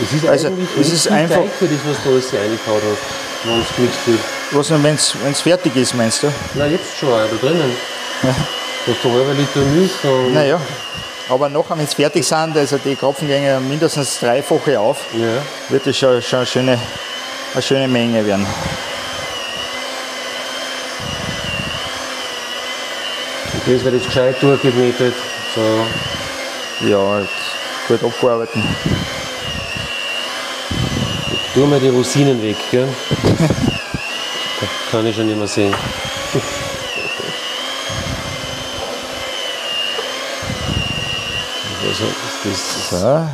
Das 0.00 0.12
ist 0.12 0.26
Also, 0.28 0.46
eigentlich 0.48 0.68
es 0.80 0.92
ist 0.92 1.08
einfach- 1.08 1.36
Teig 1.36 1.50
für 1.58 1.66
das, 1.66 1.78
was 1.86 2.02
du 2.02 2.10
alles 2.10 2.32
reingehauen 2.32 2.82
hast, 2.82 3.44
wenn 3.44 3.60
es 3.60 3.76
gemixt 3.76 4.06
wird. 4.06 4.18
Was 4.50 4.70
wenn 5.24 5.32
es 5.32 5.40
fertig 5.40 5.76
ist, 5.76 5.94
meinst 5.94 6.22
du? 6.24 6.32
Na, 6.54 6.66
jetzt 6.66 6.96
schon, 6.98 7.10
da 7.10 7.26
drinnen. 7.40 7.76
Du 8.86 8.92
hast 8.92 9.02
halber 9.12 9.32
Liter 9.34 9.60
Milch 9.60 9.92
und 10.04 10.34
Naja, 10.34 10.60
aber 11.28 11.48
nachher, 11.48 11.78
wenn 11.78 11.86
sie 11.86 11.94
fertig 11.94 12.26
sind, 12.26 12.56
also 12.56 12.76
die 12.78 12.96
gehen 13.28 13.44
ja 13.44 13.60
mindestens 13.60 14.18
dreifache 14.20 14.78
auf, 14.78 14.98
ja. 15.12 15.42
wird 15.70 15.86
das 15.86 15.96
schon, 15.96 16.20
schon 16.22 16.38
eine, 16.40 16.46
schöne, 16.46 16.78
eine 17.54 17.62
schöne 17.62 17.88
Menge 17.88 18.26
werden. 18.26 18.46
Das 23.66 23.84
wird 23.84 23.94
jetzt 23.94 24.06
gescheit 24.06 24.36
durchgemietet. 24.42 25.14
So, 25.54 26.86
Ja, 26.86 27.20
jetzt 27.20 27.30
gut 27.88 28.02
abgearbeitet. 28.04 28.62
tu 31.54 31.66
mal 31.66 31.78
die 31.80 31.88
Rosinen 31.88 32.42
weg, 32.42 32.56
gell? 32.70 32.88
Kann 34.90 35.06
ich 35.06 35.14
schon 35.16 35.26
nicht 35.26 35.38
mehr 35.38 35.46
sehen. 35.48 35.74
Also, 41.86 42.04
ist 42.04 42.44
das, 42.44 42.90
So. 42.90 43.28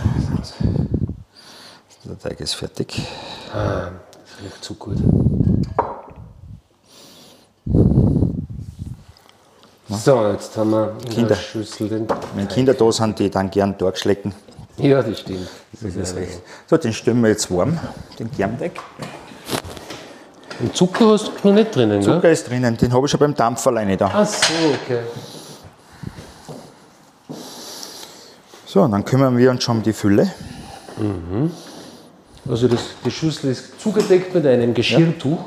Der 2.05 2.19
Teig 2.19 2.41
ist 2.41 2.55
fertig. 2.55 3.03
ah, 3.53 3.91
das 4.13 4.43
riecht 4.45 4.65
zu 4.65 4.75
gut. 4.75 4.97
So, 9.91 10.27
jetzt 10.29 10.57
haben 10.57 10.71
wir 10.71 10.93
in 11.05 11.09
Kinder. 11.11 11.29
der 11.31 11.35
Schüssel 11.35 11.89
den. 11.89 12.07
Wenn 12.37 12.47
Kinder 12.47 12.75
da 12.75 12.93
sind, 12.93 13.19
die 13.19 13.29
dann 13.29 13.51
gern 13.51 13.77
durchschlecken. 13.77 14.33
Ja, 14.79 15.03
das 15.03 15.21
stimmt. 15.21 15.49
Das 15.81 15.95
ist 15.95 16.17
recht. 16.17 16.41
So, 16.69 16.77
den 16.77 16.93
stellen 16.93 17.21
wir 17.23 17.31
jetzt 17.31 17.51
warm, 17.51 17.79
den 18.19 18.31
Germteig. 18.31 18.73
Und 20.61 20.77
Zucker 20.77 21.13
hast 21.13 21.33
du 21.43 21.49
noch 21.49 21.55
nicht 21.55 21.75
drinnen, 21.75 22.01
gell? 22.01 22.15
Zucker 22.15 22.31
ist 22.31 22.49
drinnen, 22.49 22.77
den 22.77 22.93
habe 22.93 23.07
ich 23.07 23.11
schon 23.11 23.21
beim 23.21 23.35
Dampfer 23.35 23.71
alleine 23.71 23.97
da. 23.97 24.11
Ach 24.15 24.27
so, 24.27 24.53
okay. 24.83 25.01
So, 28.67 28.83
und 28.83 28.93
dann 28.93 29.05
kümmern 29.05 29.37
wir 29.37 29.51
uns 29.51 29.65
schon 29.65 29.79
um 29.79 29.83
die 29.83 29.93
Fülle. 29.93 30.31
Also 32.49 32.69
das, 32.69 32.81
die 33.05 33.11
Schüssel 33.11 33.51
ist 33.51 33.81
zugedeckt 33.81 34.35
mit 34.35 34.47
einem 34.47 34.73
Geschirrtuch. 34.73 35.41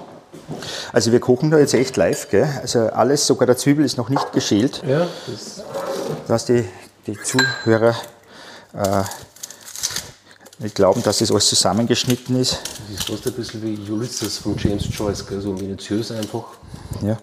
Also 0.91 1.11
wir 1.11 1.19
kochen 1.19 1.51
da 1.51 1.57
jetzt 1.57 1.73
echt 1.73 1.97
live, 1.97 2.29
gell? 2.29 2.47
Also 2.61 2.87
alles, 2.87 3.25
sogar 3.25 3.45
der 3.45 3.57
Zwiebel 3.57 3.85
ist 3.85 3.97
noch 3.97 4.09
nicht 4.09 4.31
geschält. 4.31 4.81
Ja, 4.87 5.07
das, 5.27 5.61
dass 6.27 6.45
die, 6.45 6.65
die 7.07 7.17
Zuhörer 7.21 7.95
äh, 8.73 9.03
nicht 10.59 10.75
glauben, 10.75 11.01
dass 11.03 11.17
das 11.19 11.31
alles 11.31 11.47
zusammengeschnitten 11.47 12.39
ist. 12.39 12.59
das 12.89 12.99
ist 12.99 13.09
fast 13.09 13.27
ein 13.27 13.33
bisschen 13.33 13.61
wie 13.63 13.91
Ulysses 13.91 14.37
von 14.37 14.55
James 14.57 14.85
Joyce, 14.91 15.25
gell? 15.25 15.41
so 15.41 15.53
minutiös 15.53 16.11
einfach. 16.11 16.45
Ja. 17.01 17.17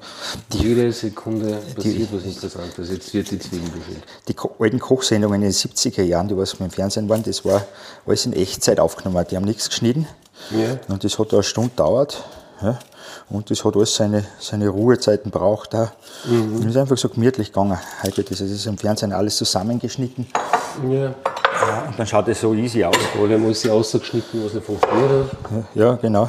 Jede 0.52 0.92
Sekunde 0.92 1.58
passiert 1.74 2.08
was 2.12 2.24
Interessantes. 2.24 2.90
Jetzt 2.90 3.14
wird 3.14 3.30
die 3.30 3.38
Zwiebel 3.38 3.70
beschält. 3.70 4.04
Die 4.28 4.36
alten 4.58 4.78
Kochsendungen 4.78 5.42
in 5.42 5.48
den 5.48 5.52
70er 5.52 6.02
Jahren, 6.02 6.28
die 6.28 6.36
was 6.36 6.54
im 6.54 6.70
Fernsehen 6.70 7.08
waren, 7.08 7.22
das 7.22 7.44
war 7.44 7.64
alles 8.06 8.26
in 8.26 8.32
Echtzeit 8.32 8.80
aufgenommen. 8.80 9.24
Die 9.30 9.36
haben 9.36 9.44
nichts 9.44 9.68
geschnitten. 9.68 10.06
Ja. 10.50 10.78
Und 10.88 11.04
das 11.04 11.18
hat 11.18 11.32
eine 11.32 11.42
Stunde 11.42 11.70
gedauert. 11.70 12.24
Ja. 12.62 12.78
Und 13.28 13.50
das 13.50 13.64
hat 13.64 13.76
alles 13.76 13.94
seine, 13.94 14.24
seine 14.38 14.68
Ruhezeiten 14.68 15.30
braucht. 15.30 15.74
Auch. 15.74 15.88
Mhm. 16.26 16.58
Es 16.60 16.66
ist 16.66 16.76
einfach 16.76 16.96
so 16.96 17.08
gemütlich 17.08 17.48
gegangen. 17.52 17.78
Heute 18.02 18.18
wird 18.18 18.30
das, 18.30 18.40
es 18.40 18.50
ist 18.50 18.66
im 18.66 18.76
Fernsehen 18.78 19.12
alles 19.12 19.36
zusammengeschnitten. 19.36 20.26
Ja, 20.88 20.98
Ja, 21.00 21.84
und 21.88 21.98
dann 21.98 22.06
schaut 22.06 22.28
es 22.28 22.40
so 22.40 22.54
easy 22.54 22.84
aus. 22.84 22.94
alle 23.20 23.34
haben 23.34 23.44
alles 23.44 23.68
ausgeschnitten, 23.68 24.44
was 24.44 24.54
nicht 24.54 24.64
funktioniert 24.64 25.10
hat. 25.10 25.64
Ja, 25.74 25.94
genau. 25.94 26.28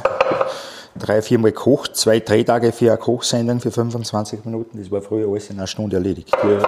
Drei, 0.98 1.22
viermal 1.22 1.52
gekocht, 1.52 1.96
zwei 1.96 2.20
Drehtage 2.20 2.70
für 2.70 2.88
eine 2.90 2.98
Kochsendung 2.98 3.60
für 3.60 3.70
25 3.70 4.44
Minuten. 4.44 4.78
Das 4.78 4.90
war 4.90 5.00
früher 5.00 5.26
alles 5.28 5.48
in 5.48 5.56
einer 5.56 5.66
Stunde 5.66 5.96
erledigt. 5.96 6.30
Ja. 6.42 6.58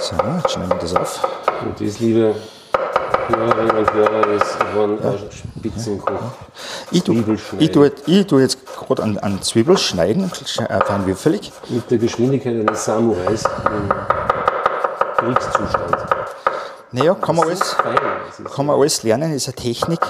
So, 0.00 0.16
jetzt 0.38 0.50
schneiden 0.52 0.70
wir 0.70 0.78
das 0.78 0.94
auf. 0.96 1.28
Und 1.62 1.78
das, 1.86 2.00
liebe 2.00 2.34
Ich 6.90 7.02
tue, 7.04 7.24
ich 7.58 7.70
tue, 7.70 7.92
ich 8.06 8.26
tue 8.26 8.40
jetzt 8.42 8.58
gerade 8.66 9.02
an, 9.02 9.18
an 9.18 9.42
Zwiebel 9.42 9.76
schneiden, 9.78 10.30
sch- 10.30 10.64
äh, 10.66 10.84
fein 10.84 11.06
würfelig. 11.06 11.52
Mit 11.68 11.90
der 11.90 11.98
Geschwindigkeit 11.98 12.54
eines 12.68 12.84
Samurais 12.84 13.44
im 13.44 13.88
Kriegszustand. 15.16 15.96
Naja, 16.92 17.14
kann 17.14 17.36
man, 17.36 17.46
alles, 17.46 17.72
Fein, 17.72 17.96
das 18.42 18.52
kann 18.52 18.66
man 18.66 18.76
alles 18.80 19.02
lernen, 19.04 19.32
ist 19.32 19.46
eine 19.46 19.54
Technik. 19.54 20.00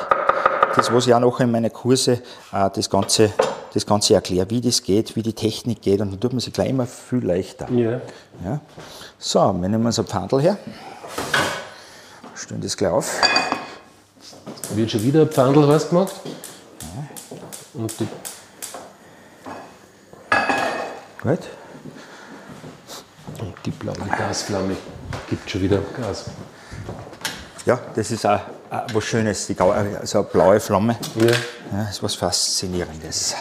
Das, 0.76 0.92
was 0.92 1.06
ich 1.06 1.14
auch 1.14 1.20
nachher 1.20 1.44
in 1.44 1.50
meinen 1.50 1.72
Kurse 1.72 2.12
äh, 2.52 2.70
das, 2.74 2.88
Ganze, 2.88 3.32
das 3.74 3.84
Ganze 3.84 4.14
erkläre, 4.14 4.48
wie 4.50 4.60
das 4.60 4.82
geht, 4.82 5.14
wie 5.16 5.22
die 5.22 5.32
Technik 5.34 5.82
geht. 5.82 6.00
Und 6.00 6.12
dann 6.12 6.20
tut 6.20 6.32
man 6.32 6.40
sich 6.40 6.52
gleich 6.52 6.70
immer 6.70 6.86
viel 6.86 7.24
leichter. 7.26 7.68
ja. 7.70 8.00
Ja. 8.44 8.60
So, 9.18 9.40
wir 9.60 9.68
nehmen 9.68 9.84
uns 9.84 9.98
ein 9.98 10.06
Pfandl 10.06 10.40
her. 10.40 10.56
Stellen 12.40 12.60
das 12.60 12.76
gleich 12.76 12.90
auf. 12.90 13.20
Wird 14.74 14.90
schon 14.90 15.02
wieder 15.02 15.22
ein 15.22 15.28
Pfandl 15.28 15.66
was 15.68 15.88
gemacht. 15.88 16.14
Und 17.74 17.92
die, 18.00 18.08
Gut. 21.22 21.38
und 23.40 23.54
die 23.64 23.70
blaue 23.70 23.94
Gasflamme 24.18 24.76
gibt 25.28 25.50
schon 25.50 25.60
wieder 25.62 25.78
Gas. 26.00 26.26
Ja, 27.66 27.78
das 27.94 28.10
ist 28.10 28.24
auch, 28.26 28.40
auch 28.70 28.82
was 28.92 29.04
Schönes, 29.04 29.46
die, 29.46 29.54
Gau- 29.54 29.70
also 29.70 30.18
eine 30.20 30.28
blaue 30.28 30.58
Flamme. 30.60 30.96
Ja. 31.16 31.26
Ja, 31.26 31.34
das 31.84 31.90
ist 31.90 32.02
was 32.02 32.14
Faszinierendes. 32.14 33.34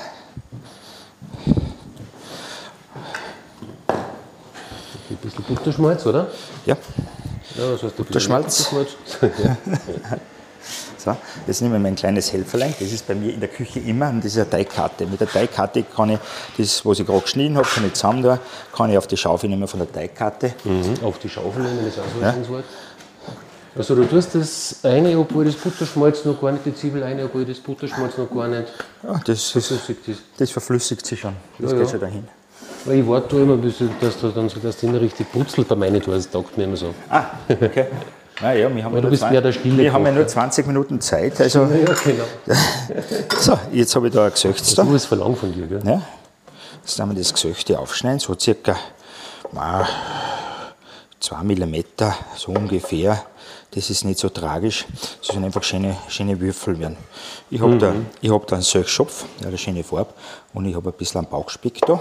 Ein 3.87 5.15
bisschen 5.17 5.43
Butterschmalz, 5.43 6.05
oder? 6.05 6.27
Ja, 6.65 6.75
Ja, 7.55 7.73
was 7.73 7.83
heißt 7.83 7.97
der? 7.97 8.03
Butterschmalz? 8.03 8.69
so, 10.97 11.15
jetzt 11.47 11.61
nehmen 11.61 11.73
wir 11.73 11.79
mein 11.79 11.95
kleines 11.95 12.31
Helferlein. 12.31 12.73
Das 12.79 12.91
ist 12.91 13.07
bei 13.07 13.15
mir 13.15 13.33
in 13.33 13.39
der 13.39 13.49
Küche 13.49 13.79
immer 13.79 14.09
und 14.09 14.23
das 14.23 14.33
ist 14.33 14.37
eine 14.39 14.49
Teigkarte. 14.49 15.05
Mit 15.07 15.19
der 15.19 15.27
Teigkarte 15.29 15.83
kann 15.83 16.11
ich 16.11 16.19
das, 16.57 16.85
was 16.85 16.99
ich 16.99 17.05
gerade 17.05 17.21
geschnitten 17.21 17.57
habe, 17.57 17.67
kann 17.67 17.85
ich 17.85 17.93
zusammen 17.93 18.23
tun, 18.23 18.39
kann 18.75 18.89
ich 18.91 18.97
auf 18.97 19.07
die 19.07 19.17
Schaufel 19.17 19.49
nehmen 19.49 19.67
von 19.67 19.79
der 19.79 19.91
Teigkarte. 19.91 20.53
Mhm. 20.63 21.03
Auf 21.03 21.19
die 21.19 21.29
Schaufel 21.29 21.63
nehmen, 21.63 21.79
das 21.85 21.93
ist 21.95 21.99
auch 21.99 22.03
so 22.17 22.23
ein 22.25 22.33
schönes 22.33 22.49
Wort. 22.49 22.65
Also 23.75 23.95
du 23.95 24.03
tust 24.05 24.33
das 24.35 24.75
eine, 24.83 25.17
obwohl 25.17 25.45
das 25.45 25.55
Butterschmalz 25.55 26.25
noch 26.25 26.41
gar 26.41 26.51
nicht, 26.51 26.65
die 26.65 26.73
Zwiebel 26.75 27.03
eine, 27.03 27.25
obwohl 27.25 27.45
das 27.45 27.59
Butterschmalz 27.59 28.17
noch 28.17 28.29
gar 28.29 28.47
nicht 28.47 28.67
Ja, 29.03 29.21
das, 29.25 29.55
ist, 29.55 29.71
ist. 29.71 30.21
das 30.37 30.51
verflüssigt 30.51 31.05
sich 31.05 31.19
schon. 31.19 31.35
Das 31.59 31.71
Ja, 31.71 31.77
geht 31.77 31.85
ja. 31.85 31.91
schon 31.91 31.99
dahin. 32.01 32.27
Ich 32.85 33.07
warte 33.07 33.35
da 33.35 33.41
immer, 33.43 33.57
bis 33.57 33.77
du- 33.79 33.89
dass 33.99 34.19
du 34.19 34.29
dann 34.29 34.49
so, 34.49 34.59
dass 34.59 34.81
nicht 34.81 35.01
richtig 35.01 35.31
putzelt 35.31 35.67
bei 35.67 35.75
meinen 35.75 36.01
Tour, 36.01 36.15
das 36.15 36.29
taugt 36.29 36.57
mir 36.57 36.63
immer 36.65 36.77
so. 36.77 36.93
Ah, 37.09 37.25
okay. 37.49 37.87
Naja, 38.41 38.73
wir 38.73 38.83
haben, 38.83 38.95
du 38.95 39.01
nur 39.01 39.09
bist 39.11 39.21
zwei- 39.21 39.31
mehr 39.31 39.41
der 39.41 39.51
stille 39.51 39.83
wir 39.83 39.91
haben 39.93 40.05
ja 40.05 40.11
nur 40.13 40.25
20 40.25 40.65
Minuten 40.65 41.01
Zeit. 41.01 41.39
Also, 41.41 41.63
Ja, 41.63 41.93
genau. 42.03 42.23
so, 43.39 43.59
jetzt 43.73 43.95
habe 43.95 44.07
ich 44.07 44.13
da 44.13 44.25
ein 44.25 44.31
Gesöchts 44.31 44.73
da. 44.75 44.83
Du 44.83 44.95
ist 44.95 45.05
verlangt 45.05 45.37
von 45.37 45.51
dir, 45.53 45.67
gell? 45.67 45.81
Ja. 45.85 46.01
Jetzt 46.81 46.97
werden 46.97 47.11
wir 47.11 47.17
das 47.17 47.33
Gesöchte 47.33 47.77
aufschneiden, 47.77 48.19
so 48.19 48.33
circa 48.39 48.77
ah, 49.55 49.85
2 51.19 51.43
mm, 51.43 51.75
so 52.37 52.51
ungefähr. 52.53 53.21
Das 53.71 53.89
ist 53.91 54.03
nicht 54.05 54.17
so 54.19 54.29
tragisch. 54.29 54.85
Das 55.19 55.27
sollen 55.27 55.43
einfach 55.43 55.61
schöne, 55.63 55.95
schöne 56.07 56.39
Würfel 56.39 56.79
werden. 56.79 56.97
Ich 57.51 57.61
habe 57.61 57.77
da, 57.77 57.93
ich 58.21 58.31
hab 58.31 58.47
da 58.47 58.55
einen 58.55 58.65
der 58.65 58.83
hat 58.83 59.07
eine 59.45 59.57
schöne 59.57 59.83
Farbe, 59.83 60.11
und 60.53 60.65
ich 60.65 60.75
habe 60.75 60.89
ein 60.89 60.93
bisschen 60.97 61.19
einen 61.19 61.29
Bauchspeck 61.29 61.79
da. 61.85 61.99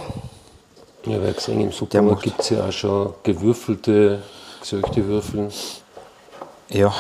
Ja, 1.09 1.23
weil 1.23 1.33
gesehen, 1.33 1.61
im 1.61 1.73
Supermarkt 1.73 2.23
gibt 2.23 2.41
es 2.41 2.51
ja 2.51 2.67
auch 2.69 2.73
schon 2.73 3.15
gewürfelte, 3.23 4.23
gesöchte 4.61 5.07
Würfel. 5.07 5.49
Ja, 6.71 6.93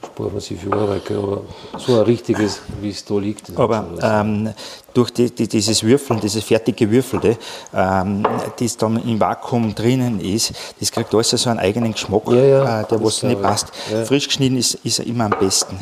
furchtbar 0.00 0.30
massive 0.34 0.72
Arbeit, 0.72 1.04
gell, 1.06 1.18
aber 1.18 1.40
so 1.78 1.96
ein 1.98 2.02
richtiges, 2.02 2.60
wie 2.80 2.90
es 2.90 3.04
da 3.04 3.18
liegt. 3.18 3.50
Aber 3.58 3.84
ähm, 4.00 4.52
durch 4.92 5.10
die, 5.10 5.30
die, 5.34 5.48
dieses 5.48 5.82
Würfeln, 5.82 6.20
dieses 6.20 6.44
fertige 6.44 6.86
Gewürfelte, 6.86 7.36
ähm, 7.74 8.24
das 8.58 8.76
dann 8.76 9.02
im 9.02 9.18
Vakuum 9.18 9.74
drinnen 9.74 10.20
ist, 10.20 10.52
das 10.78 10.92
kriegt 10.92 11.12
alles 11.14 11.30
so 11.30 11.50
einen 11.50 11.58
eigenen 11.58 11.92
Geschmack, 11.92 12.22
Ja, 12.28 12.34
ja, 12.36 12.80
äh, 12.82 12.86
der 12.86 13.02
was 13.02 13.22
nicht 13.24 13.36
ich. 13.36 13.42
passt. 13.42 13.72
Ja. 13.90 14.04
Frisch 14.04 14.28
geschnitten 14.28 14.56
ist, 14.58 14.74
ist 14.84 15.00
er 15.00 15.06
immer 15.06 15.24
am 15.24 15.34
besten. 15.40 15.76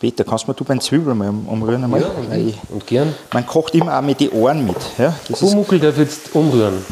Peter, 0.00 0.24
kannst 0.24 0.44
du 0.46 0.50
mir 0.50 0.54
du 0.54 0.64
beim 0.64 0.80
Zwiebel 0.80 1.14
mal 1.14 1.28
um- 1.30 1.48
umrühren 1.48 1.82
einmal? 1.84 2.00
ja, 2.00 2.08
und, 2.08 2.30
Weil 2.30 2.48
ich- 2.48 2.58
und 2.70 2.86
gern. 2.86 3.14
man 3.32 3.46
kocht 3.46 3.74
immer 3.74 3.96
auch 3.98 4.02
mit 4.02 4.20
den 4.20 4.30
Ohren 4.30 4.66
mit. 4.66 4.76
Ja? 4.98 5.14
Das 5.28 5.40
darf 5.40 5.98
jetzt 5.98 6.34
umrühren. 6.34 6.84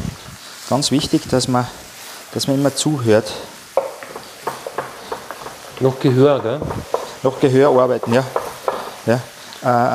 ganz 0.69 0.89
wichtig, 0.91 1.21
dass 1.29 1.47
man, 1.47 1.67
dass 2.33 2.47
man 2.47 2.57
immer 2.57 2.73
zuhört. 2.75 3.31
Noch 5.79 5.99
Gehör, 5.99 6.39
gell? 6.41 6.59
Nach 7.21 7.39
Gehör 7.39 7.69
arbeiten, 7.69 8.13
ja. 8.13 8.23
ja. 9.05 9.19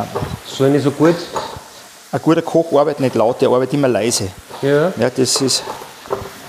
Äh, 0.02 0.04
So 0.46 0.64
eine 0.64 0.80
so 0.80 0.90
gut. 0.90 1.14
ein 2.12 2.20
guter 2.22 2.42
Koch 2.42 2.72
arbeitet 2.78 3.00
nicht 3.00 3.14
laut, 3.14 3.40
der 3.40 3.48
arbeitet 3.48 3.74
immer 3.74 3.88
leise. 3.88 4.28
Ja. 4.62 4.92
Ja, 4.98 5.10
das 5.10 5.40
ist. 5.40 5.62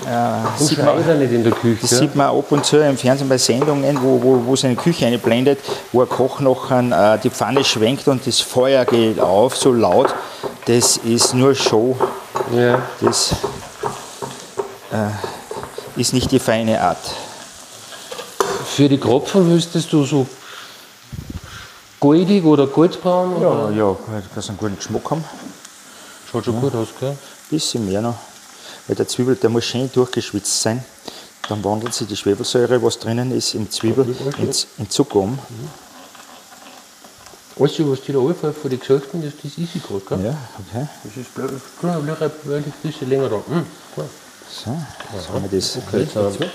Äh, 0.06 0.58
sieht 0.58 0.78
man, 0.78 1.08
er 1.08 1.14
nicht 1.14 1.32
in 1.32 1.44
der 1.44 1.52
Küche. 1.52 1.78
das 1.80 1.90
sieht 1.90 2.16
man 2.16 2.28
ab 2.36 2.50
und 2.50 2.64
zu 2.64 2.78
im 2.78 2.96
Fernsehen 2.96 3.28
bei 3.28 3.38
Sendungen, 3.38 3.98
wo, 4.02 4.20
wo, 4.22 4.44
wo 4.46 4.54
es 4.54 4.64
eine 4.64 4.74
Küche 4.74 5.06
einblendet, 5.06 5.60
wo 5.92 6.02
ein 6.02 6.08
Koch 6.08 6.40
noch 6.40 6.70
äh, 6.70 7.18
die 7.22 7.30
Pfanne 7.30 7.64
schwenkt 7.64 8.08
und 8.08 8.26
das 8.26 8.40
Feuer 8.40 8.84
geht 8.84 9.20
auf, 9.20 9.56
so 9.56 9.72
laut. 9.72 10.12
Das 10.66 10.96
ist 10.96 11.34
nur 11.34 11.54
Show. 11.54 11.96
ja. 12.54 12.82
Das 13.00 13.34
äh, 14.92 16.00
ist 16.00 16.12
nicht 16.12 16.30
die 16.30 16.38
feine 16.38 16.80
Art. 16.80 16.98
Für 18.66 18.88
die 18.88 18.98
Kropfen 18.98 19.52
müsstest 19.52 19.92
du 19.92 20.04
so 20.04 20.26
goldig 22.00 22.44
oder 22.44 22.66
goldbraun? 22.66 23.36
Oder? 23.36 23.70
Ja, 23.70 23.90
ja, 23.90 23.96
dass 24.34 24.48
einen 24.48 24.58
guten 24.58 24.76
Geschmack 24.76 25.10
haben. 25.10 25.24
Schaut 26.30 26.44
schon 26.44 26.60
gut 26.60 26.74
aus, 26.74 26.88
gell? 26.98 27.16
bisschen 27.50 27.86
mehr 27.86 28.00
noch. 28.00 28.31
Weil 28.86 28.96
der 28.96 29.08
Zwiebel, 29.08 29.36
der 29.36 29.50
muss 29.50 29.64
schön 29.64 29.90
durchgeschwitzt 29.92 30.62
sein. 30.62 30.84
Dann 31.48 31.62
wandelt 31.64 31.94
sich 31.94 32.06
die 32.06 32.16
Schwefelsäure, 32.16 32.82
was 32.82 32.98
drinnen 32.98 33.30
ist, 33.32 33.54
in 33.54 33.70
Zwiebel, 33.70 34.14
in, 34.38 34.50
in 34.78 34.90
Zucker 34.90 35.16
um. 35.16 35.38
Weißt 37.56 37.78
du, 37.78 37.92
was 37.92 38.00
dir 38.02 38.14
da 38.14 38.20
einfällt 38.20 38.56
von 38.56 38.70
den 38.70 38.80
Geschichten, 38.80 39.22
das, 39.22 39.32
das 39.36 39.58
ist 39.58 39.74
ich 39.74 39.82
gerade, 39.82 40.00
gell? 40.00 40.24
Ja, 40.24 40.38
okay. 40.58 40.88
Das 41.04 41.16
ist 41.16 41.34
blöd, 41.34 41.50
blöd, 41.80 42.42
blöd, 42.44 42.64
ein 42.66 42.72
bisschen 42.82 43.08
länger 43.08 43.28
da. 43.28 43.36
Hm, 43.46 43.66
klar. 43.94 44.06
So, 44.64 44.76
jetzt 45.14 45.28
haben 45.28 45.50
wir 45.50 45.60
das. 45.60 45.76
Okay, 45.76 46.00
jetzt 46.00 46.16
haben 46.16 46.38
wir 46.38 46.50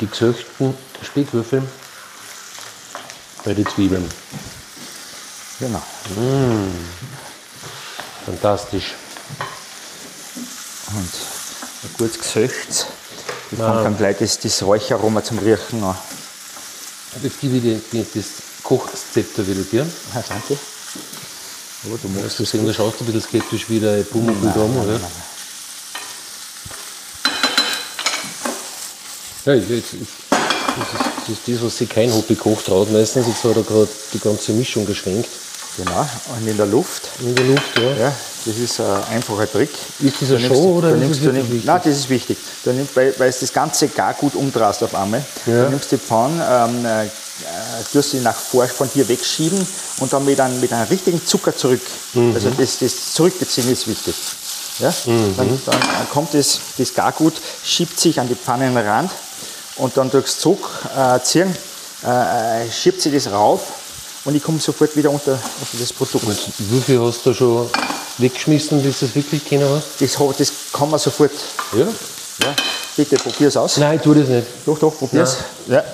die 0.00 0.06
gesöchten 0.06 0.74
Speckwürfel 1.02 1.62
bei 3.44 3.54
den 3.54 3.66
Zwiebeln. 3.66 4.08
Genau. 5.58 5.82
Fantastisch. 8.26 8.94
Und 10.94 11.10
ein 11.82 11.94
gutes 11.98 12.18
Gesöcht. 12.18 12.86
Ich 13.52 13.58
fange 13.58 13.82
dann 13.82 13.96
gleich 13.96 14.18
das, 14.18 14.38
das 14.38 14.62
Räucheraroma 14.62 15.22
zum 15.22 15.38
Riechen 15.38 15.82
an. 15.82 15.96
Jetzt 17.22 17.40
gebe 17.40 17.56
ich 17.56 17.62
dir 17.62 17.80
die, 17.92 18.06
das 18.14 18.26
Kochzepter 18.62 19.46
wieder 19.46 19.62
dir. 19.62 19.86
Ah, 20.14 20.22
danke. 20.28 20.56
Aber 21.84 21.98
du 21.98 22.08
Musst 22.08 22.38
du 22.38 22.44
sehen, 22.44 22.66
da 22.66 22.72
schaust 22.72 23.00
du 23.00 23.04
ein 23.04 23.06
bisschen 23.06 23.22
skeptisch 23.22 23.68
wie 23.68 23.80
der 23.80 24.02
da, 24.02 24.60
oder? 24.60 25.00
Ja, 29.46 29.54
jetzt, 29.54 29.70
jetzt, 29.70 29.92
das, 29.94 30.00
ist, 30.00 30.08
das 31.20 31.28
ist 31.28 31.48
das, 31.48 31.62
was 31.64 31.78
sich 31.78 31.88
kein 31.88 32.12
Hobbykoch 32.12 32.62
traut 32.62 32.92
meistens. 32.92 33.26
Jetzt 33.26 33.42
hat 33.42 33.56
er 33.56 33.62
gerade 33.62 33.88
die 34.12 34.18
ganze 34.18 34.52
Mischung 34.52 34.86
geschwenkt. 34.86 35.30
Genau. 35.76 36.08
Und 36.36 36.46
in 36.46 36.56
der 36.56 36.66
Luft. 36.66 37.08
In 37.20 37.34
der 37.34 37.44
Luft, 37.46 37.78
ja. 37.78 37.96
Ja, 37.96 38.16
das 38.44 38.56
ist 38.56 38.80
ein 38.80 39.04
einfacher 39.14 39.50
Trick. 39.50 39.70
Ist 40.00 40.20
Du 40.20 40.38
Show 40.38 40.78
oder 40.78 40.90
du 40.90 40.94
ist 40.94 41.00
nimmst, 41.00 41.20
das 41.20 41.26
du 41.26 41.32
nimmst, 41.32 41.50
wichtig? 41.50 41.66
Nein, 41.66 41.80
das 41.84 41.96
ist 41.96 42.08
wichtig. 42.08 42.38
Du 42.64 42.72
nimmst, 42.72 42.96
weil, 42.96 43.14
weil 43.18 43.28
es 43.28 43.40
das 43.40 43.52
Ganze 43.52 43.88
gar 43.88 44.14
gut 44.14 44.34
umdrehst 44.34 44.82
auf 44.82 44.94
einmal. 44.94 45.24
Ja. 45.46 45.64
Du 45.64 45.70
nimmst 45.70 45.90
die 45.92 45.98
Pfanne, 45.98 46.42
ähm, 46.48 46.84
äh, 46.84 47.08
tust 47.92 48.10
sie 48.10 48.20
nach 48.20 48.34
vor 48.34 48.66
von 48.66 48.88
dir 48.92 49.08
wegschieben 49.08 49.66
und 49.98 50.12
dann 50.12 50.24
mit 50.24 50.40
einem, 50.40 50.60
mit 50.60 50.72
einem 50.72 50.88
richtigen 50.88 51.24
Zucker 51.24 51.56
zurück. 51.56 51.80
Mhm. 52.14 52.34
Also 52.34 52.50
das, 52.50 52.78
das 52.78 53.14
Zurückbeziehen 53.14 53.70
ist 53.70 53.86
wichtig. 53.86 54.14
Ja? 54.78 54.92
Mhm. 55.06 55.36
Dann, 55.36 55.60
dann 55.66 55.80
kommt 56.12 56.34
das, 56.34 56.58
das 56.78 56.94
Gargut, 56.94 57.34
schiebt 57.64 57.98
sich 57.98 58.18
an 58.20 58.28
die 58.28 58.34
Pfannenrand 58.34 59.10
und 59.76 59.96
dann 59.96 60.10
durchs 60.10 60.38
Zug 60.38 60.58
äh, 60.96 61.20
ziehen, 61.22 61.54
äh, 62.04 62.64
äh, 62.64 62.70
schiebt 62.70 63.00
sie 63.00 63.10
das 63.10 63.30
rauf 63.30 63.60
und 64.24 64.34
ich 64.34 64.42
komme 64.42 64.58
sofort 64.58 64.96
wieder 64.96 65.10
unter, 65.10 65.32
unter 65.32 65.78
das 65.78 65.92
Produkt. 65.92 66.26
Wie 66.58 66.80
viel 66.80 67.00
hast 67.00 67.24
du 67.24 67.34
schon 67.34 67.68
weggeschmissen, 68.20 68.82
bis 68.82 69.00
du 69.00 69.06
es 69.06 69.14
wirklich 69.14 69.44
kennen 69.44 69.68
hast? 69.68 70.00
Das, 70.00 70.36
das 70.36 70.52
kann 70.72 70.90
man 70.90 70.98
sofort. 70.98 71.32
Ja. 71.72 71.86
Ja, 72.42 72.54
bitte 72.96 73.16
probier's 73.16 73.56
aus. 73.56 73.76
Nein, 73.76 73.96
ich 73.96 74.02
tue 74.02 74.14
das 74.14 74.28
nicht. 74.28 74.46
Doch, 74.64 74.78
doch, 74.78 74.96
probier's. 74.96 75.36
Ja. 75.66 75.84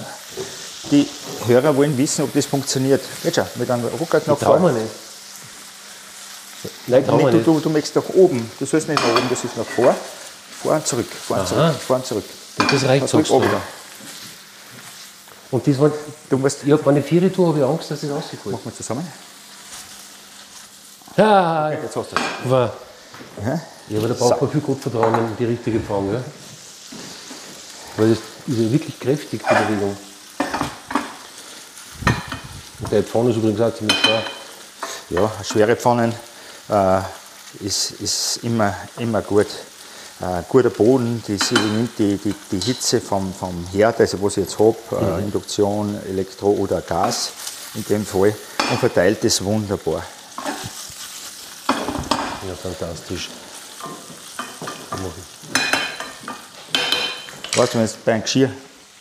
Die 0.90 1.08
Hörer 1.46 1.76
wollen 1.76 1.96
wissen, 1.98 2.24
ob 2.24 2.32
das 2.32 2.46
funktioniert. 2.46 3.02
Jetzt 3.24 3.36
schau, 3.36 3.46
mit 3.56 3.70
einem 3.70 3.84
nach 3.84 4.38
Trauen 4.38 4.62
wir 4.62 4.72
nicht. 4.72 4.86
Nein, 6.86 7.06
wir 7.06 7.14
Nicht, 7.16 7.46
du, 7.46 7.52
du, 7.54 7.60
du 7.60 7.70
möchtest 7.70 7.96
nach 7.96 8.08
oben. 8.14 8.50
Du 8.58 8.66
sollst 8.66 8.88
nicht 8.88 9.02
nach 9.02 9.10
oben, 9.10 9.26
das 9.28 9.44
ist 9.44 9.56
nach 9.56 9.64
vor. 9.64 9.94
Vor 10.62 10.72
und 10.72 10.86
zurück, 10.86 11.06
vor 11.26 11.36
und 11.36 11.42
Aha. 11.42 11.48
zurück, 11.48 11.80
vor 11.86 11.96
und 11.96 12.06
zurück. 12.06 12.24
Das 12.56 12.84
reicht 12.84 13.12
du. 13.12 13.34
oben. 13.34 13.50
Und 15.50 15.66
das 15.66 15.78
war, 15.78 15.90
Du 16.28 16.38
musst, 16.38 16.64
ich 16.64 16.72
habe 16.72 16.82
meine 16.84 17.02
Viere 17.02 17.32
tue, 17.32 17.46
habe 17.46 17.58
ich 17.58 17.64
Angst, 17.64 17.90
dass 17.90 18.00
das 18.00 18.10
rausfällt. 18.10 18.46
machen 18.46 18.62
wir 18.64 18.74
zusammen. 18.74 19.06
Ja, 21.16 21.70
Jetzt 21.70 21.96
hast 21.96 22.12
du 22.12 22.16
es. 22.16 22.50
war. 22.50 22.72
Ja. 23.44 23.60
Ja, 23.88 23.98
aber 23.98 24.08
da 24.08 24.14
braucht 24.14 24.40
man 24.42 24.50
viel 24.50 24.60
Gottvertrauen 24.60 25.14
in 25.14 25.36
die 25.38 25.44
richtige 25.44 25.78
Pfanne. 25.80 26.14
Ja? 26.14 26.24
Weil 27.96 28.10
das 28.10 28.18
ist 28.18 28.58
ja 28.58 28.72
wirklich 28.72 28.98
kräftig, 28.98 29.42
die 29.42 29.54
Bewegung. 29.54 29.96
Und 32.80 32.92
der 32.92 33.02
Pfanne 33.04 33.30
ist 33.30 33.36
übrigens 33.36 33.60
auch 33.60 33.74
ziemlich 33.74 33.96
schwer. 33.98 34.22
Ja, 35.10 35.30
schwere 35.44 35.76
Pfannen 35.76 36.12
äh, 36.68 37.00
ist, 37.64 37.92
ist 37.92 38.40
immer, 38.42 38.74
immer 38.98 39.22
gut. 39.22 39.46
Äh, 40.20 40.42
guter 40.48 40.70
Boden, 40.70 41.22
die, 41.28 41.38
nimmt 41.54 41.98
die, 41.98 42.16
die, 42.16 42.34
die 42.50 42.60
Hitze 42.60 43.00
vom, 43.00 43.32
vom 43.32 43.66
Herd, 43.72 44.00
also 44.00 44.20
was 44.22 44.36
ich 44.36 44.44
jetzt 44.44 44.58
habe, 44.58 44.76
äh, 44.92 45.22
Induktion, 45.22 45.96
Elektro 46.08 46.48
oder 46.48 46.80
Gas 46.80 47.30
in 47.74 47.84
dem 47.84 48.04
Fall, 48.04 48.34
und 48.70 48.80
verteilt 48.80 49.22
das 49.22 49.44
wunderbar. 49.44 50.02
Fantastisch. 52.62 53.28
Weißt 57.54 57.74
du, 57.74 57.78
wenn 57.78 57.86
du 57.86 57.92
bei 58.04 58.12
einem 58.12 58.22
Geschirr 58.22 58.50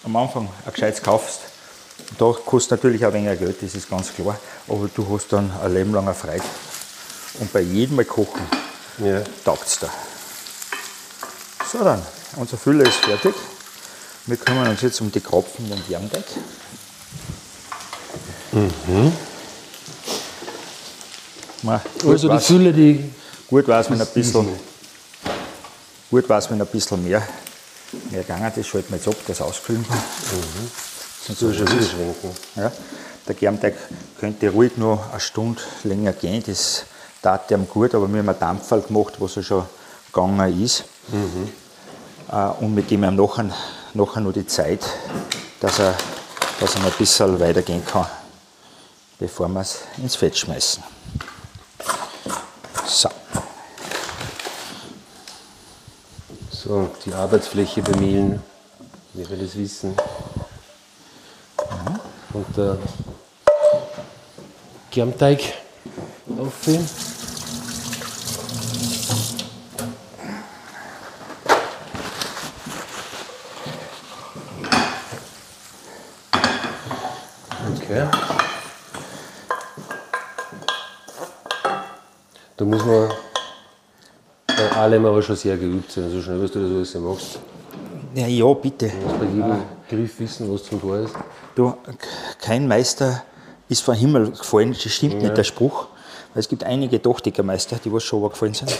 am 0.04 0.16
Anfang 0.16 0.48
ein 0.66 0.74
gescheites 0.74 1.02
kaufst, 1.02 1.40
da 2.18 2.32
kostet 2.46 2.72
natürlich 2.84 3.06
auch 3.06 3.14
weniger 3.14 3.36
Geld, 3.36 3.62
das 3.62 3.76
ist 3.76 3.90
ganz 3.90 4.14
klar, 4.14 4.38
aber 4.68 4.90
du 4.94 5.08
hast 5.10 5.28
dann 5.34 5.52
ein 5.62 5.74
Leben 5.74 5.94
lang 5.94 6.06
eine 6.06 6.14
Freude. 6.14 6.44
Und 7.40 7.52
bei 7.52 7.62
jedem 7.62 7.98
Mal 7.98 8.06
kochen 8.06 8.42
Ja. 9.00 9.22
taugt 9.44 9.68
es 9.68 9.80
da. 9.80 9.90
So 11.72 11.84
dann, 11.84 12.02
unser 12.38 12.58
Füller 12.58 12.86
ist 12.86 12.98
fertig. 12.98 13.36
Wir 14.26 14.38
kümmern 14.38 14.70
uns 14.70 14.82
jetzt 14.82 15.02
um 15.02 15.12
die 15.12 15.20
Kropfen 15.20 15.72
und 15.72 15.88
Jamteig. 15.90 16.24
Mhm. 18.52 19.12
Also 22.08 22.30
die 22.30 22.40
Fülle, 22.40 22.74
die. 22.74 23.12
Gut 23.50 23.68
war 23.68 23.80
es, 23.80 23.90
wenn 23.92 24.02
ein 24.02 24.08
bisschen, 24.08 24.48
gut 26.10 26.28
war's, 26.30 26.50
wenn 26.50 26.60
ein 26.60 26.68
bisschen 26.68 27.04
mehr, 27.04 27.22
mehr 28.10 28.22
gegangen 28.24 28.52
ist. 28.56 28.68
Schalten 28.68 28.90
wir 28.90 28.98
jetzt 28.98 29.08
ab, 29.08 29.16
das 29.28 29.42
auskühlen 29.42 29.86
kann. 29.88 30.02
Sonst 31.28 31.42
ist 31.42 31.56
schon 31.58 31.68
wieder 31.72 31.86
schwenken. 31.86 32.32
Ja, 32.56 32.72
der 33.28 33.36
Germteig 33.36 33.76
könnte 34.20 34.50
ruhig 34.50 34.78
noch 34.78 35.12
eine 35.12 35.20
Stunde 35.20 35.62
länger 35.84 36.14
gehen. 36.14 36.44
Das 36.46 36.86
tat 37.22 37.50
ihm 37.52 37.68
gut, 37.68 37.94
aber 37.94 38.08
wir 38.12 38.20
haben 38.20 38.30
einen 38.30 38.40
Dampferl 38.40 38.82
gemacht, 38.82 39.14
was 39.20 39.38
er 39.38 39.44
schon 39.44 39.66
gegangen 40.12 40.64
ist. 40.64 40.86
Äh, 42.32 42.36
Und 42.60 42.76
wir 42.76 42.84
geben 42.84 43.04
ihm 43.04 43.16
nachher, 43.16 43.50
nachher 43.94 44.22
noch 44.22 44.34
die 44.34 44.48
Zeit, 44.48 44.82
dass 45.60 45.80
er, 45.80 45.96
dass 46.60 46.74
er 46.76 46.82
noch 46.82 46.92
ein 46.92 46.98
bisschen 46.98 47.40
weitergehen 47.40 47.86
kann, 47.86 48.08
bevor 49.20 49.48
wir 49.50 49.62
es 49.62 49.80
ins 49.98 50.16
Fett 50.16 50.36
schmeißen. 50.38 50.84
So, 52.88 53.10
So, 56.66 56.90
die 57.06 57.14
Arbeitsfläche 57.14 57.84
bemehlen, 57.84 58.42
wie 59.14 59.30
wir 59.30 59.38
das 59.38 59.56
wissen. 59.56 59.96
Und 62.34 62.58
der 62.58 62.80
Germteig 64.90 65.42
auffüllen. 66.40 66.90
Okay. 77.76 78.08
Da 82.58 82.66
muss 82.66 82.84
man 82.84 83.14
bei 84.48 84.75
allem 84.86 85.06
aber 85.06 85.22
schon 85.22 85.36
sehr 85.36 85.58
geübt 85.58 85.92
sein, 85.92 86.10
so 86.12 86.22
schnell, 86.22 86.42
was 86.42 86.52
du 86.52 86.60
das 86.62 86.72
alles 86.72 86.96
machst. 86.96 87.40
Ja, 88.14 88.28
ja, 88.28 88.54
bitte. 88.54 88.88
Du 88.88 88.96
musst 88.96 89.20
bei 89.20 89.26
jedem 89.26 89.62
Griff 89.90 90.20
wissen, 90.20 90.52
was 90.52 90.64
zum 90.64 90.80
Tor 90.80 91.00
ist. 91.00 91.14
Du, 91.56 91.74
kein 92.40 92.68
Meister 92.68 93.24
ist 93.68 93.82
vom 93.82 93.96
Himmel 93.96 94.32
gefallen, 94.32 94.72
das 94.72 94.92
stimmt 94.92 95.22
nicht, 95.22 95.36
der 95.36 95.44
Spruch. 95.44 95.88
Weil 96.34 96.42
es 96.42 96.50
gibt 96.50 96.64
einige 96.64 97.00
Dachdekermeister, 97.00 97.78
die 97.84 97.92
was 97.92 98.04
schon 98.04 98.28
gefallen 98.30 98.54
sind. 98.54 98.72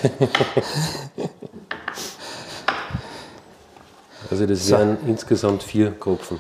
Also 4.32 4.48
das 4.48 4.68
wären 4.72 4.98
insgesamt 5.08 5.62
vier 5.62 5.92
Kropfen. 5.92 6.40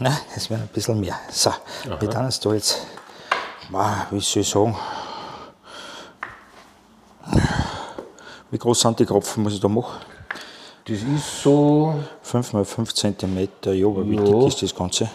Nein, 0.00 0.16
es 0.34 0.48
werden 0.48 0.62
ein 0.62 0.68
bisschen 0.68 0.98
mehr. 0.98 1.14
So, 1.30 1.52
wir 1.84 2.10
tun 2.10 2.24
uns 2.24 2.40
da 2.40 2.54
jetzt, 2.54 2.86
wie 4.10 4.20
soll 4.20 4.42
ich 4.42 4.48
sagen, 4.48 4.74
groß 8.66 8.80
sind 8.80 8.98
die 8.98 9.06
Kropfen, 9.06 9.44
muss 9.44 9.52
ich 9.54 9.60
da 9.60 9.68
machen? 9.68 10.00
Das 10.86 10.98
ist 10.98 11.42
so 11.42 11.94
5 12.22 12.52
mal 12.52 12.64
5 12.64 12.92
cm, 12.94 13.48
ja, 13.64 13.86
aber 13.86 14.08
wie 14.08 14.16
Ja. 14.16 14.22
dick 14.24 14.48
ist 14.48 14.60
das 14.62 14.74
Ganze? 14.74 15.08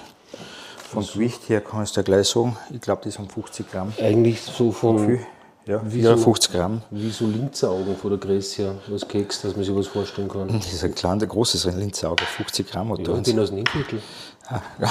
Vom 0.90 1.06
Gewicht 1.06 1.50
her 1.50 1.60
kannst 1.62 1.96
du 1.96 2.00
ja 2.00 2.04
gleich 2.04 2.30
sagen, 2.30 2.56
ich 2.74 2.80
glaube, 2.80 3.02
das 3.04 3.16
sind 3.16 3.30
50 3.32 3.70
Gramm. 3.70 3.92
eigentlich 4.02 4.42
so 4.42 4.72
von? 4.72 5.20
Ja, 5.66 5.82
Wie 5.86 6.00
ja 6.02 6.16
so- 6.18 6.24
50 6.24 6.52
Gramm. 6.54 6.82
wie 6.92 7.10
so 7.12 7.26
Linzeraugen 7.28 7.96
von 7.98 8.10
der 8.12 8.20
Größe 8.20 8.62
her, 8.64 8.76
was 8.88 9.06
Keks, 9.08 9.42
dass 9.42 9.56
man 9.56 9.66
sich 9.66 9.76
was 9.76 9.88
vorstellen 9.88 10.30
kann. 10.30 10.48
Das 10.48 10.72
ist 10.72 10.84
ein 10.86 10.96
kleiner, 10.96 11.26
großes 11.28 11.66
Linzauge, 11.66 12.24
50 12.24 12.72
Gramm 12.72 12.90
Ja, 12.90 12.96
da 13.04 13.18
ich 13.18 13.24
bin 13.24 13.40
aus 13.40 13.50
dem 13.50 13.58
Innviertel. 13.60 14.02
Ah, 14.48 14.62
ja. 14.80 14.90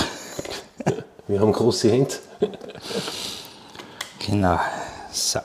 Wir 1.29 1.41
haben 1.41 1.53
große 1.53 1.91
Hände. 1.91 2.15
Genau. 4.27 4.59
So. 5.11 5.41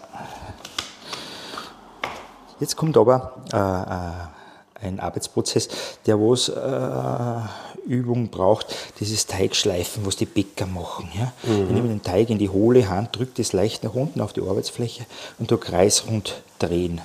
Jetzt 2.60 2.76
kommt 2.76 2.98
aber 2.98 3.34
äh, 3.52 3.58
äh, 3.58 4.88
ein 4.88 5.00
Arbeitsprozess, 5.00 5.68
der 6.06 6.20
was 6.20 6.50
äh, 6.50 7.90
Übung 7.90 8.30
braucht, 8.30 8.68
dieses 9.00 9.26
Teigschleifen, 9.26 10.06
was 10.06 10.16
die 10.16 10.26
Bäcker 10.26 10.66
machen. 10.66 11.10
Ja? 11.18 11.32
Ich 11.44 11.72
nehme 11.72 11.88
den 11.88 12.02
Teig 12.02 12.30
in 12.30 12.38
die 12.38 12.50
hohle 12.50 12.90
Hand, 12.90 13.16
drücke 13.16 13.34
das 13.38 13.54
leicht 13.54 13.84
nach 13.84 13.94
unten 13.94 14.22
auf 14.22 14.34
die 14.34 14.42
Arbeitsfläche 14.42 15.06
und 15.40 15.52
du 15.52 15.58
kreisrund 15.58 16.42
drehen. 16.60 17.02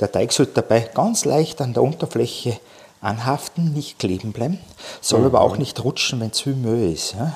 Der 0.00 0.10
Teig 0.10 0.32
sollte 0.32 0.52
dabei 0.54 0.80
ganz 0.80 1.24
leicht 1.24 1.60
an 1.60 1.72
der 1.72 1.82
Unterfläche 1.82 2.58
anhaften, 3.00 3.72
nicht 3.72 3.98
kleben 3.98 4.32
bleiben, 4.32 4.58
soll 5.00 5.24
aber 5.24 5.40
auch 5.40 5.56
nicht 5.56 5.82
rutschen, 5.84 6.20
wenn 6.20 6.32
zu 6.32 6.44
viel 6.44 6.54
Mühe 6.54 6.90
ist. 6.90 7.14
Ja? 7.14 7.34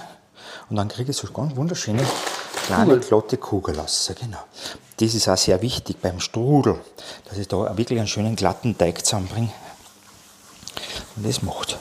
Und 0.70 0.77
dann 0.77 0.88
kriege 0.88 1.11
ich 1.11 1.16
so 1.16 1.31
ganz 1.33 1.57
wunderschöne 1.57 2.03
kleine 2.68 2.94
Kugel. 2.94 3.09
glatte 3.09 3.37
Kugel 3.37 3.78
raus. 3.78 4.12
Genau. 4.20 4.38
Das 4.98 5.14
ist 5.14 5.28
auch 5.28 5.37
sehr 5.37 5.61
wichtig 5.62 5.98
beim 6.00 6.20
Strudel, 6.20 6.78
dass 7.28 7.38
ich 7.38 7.48
da 7.48 7.76
wirklich 7.76 7.98
einen 7.98 8.09
schönen 8.09 8.37
glatten 8.37 8.76
Teig 8.76 9.04
zusammenbringe. 9.04 9.50
Und 11.16 11.26
das 11.26 11.42
macht. 11.42 11.78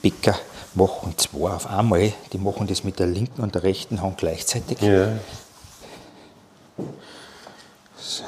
Bäcker 0.00 0.36
machen 0.74 1.14
zwei 1.16 1.50
auf 1.50 1.66
einmal, 1.66 2.12
die 2.32 2.38
machen 2.38 2.66
das 2.66 2.82
mit 2.82 2.98
der 2.98 3.06
linken 3.06 3.42
und 3.42 3.54
der 3.54 3.62
rechten 3.62 4.02
Hand 4.02 4.18
gleichzeitig. 4.18 4.80
Ja. 4.80 5.12
Das 7.96 8.22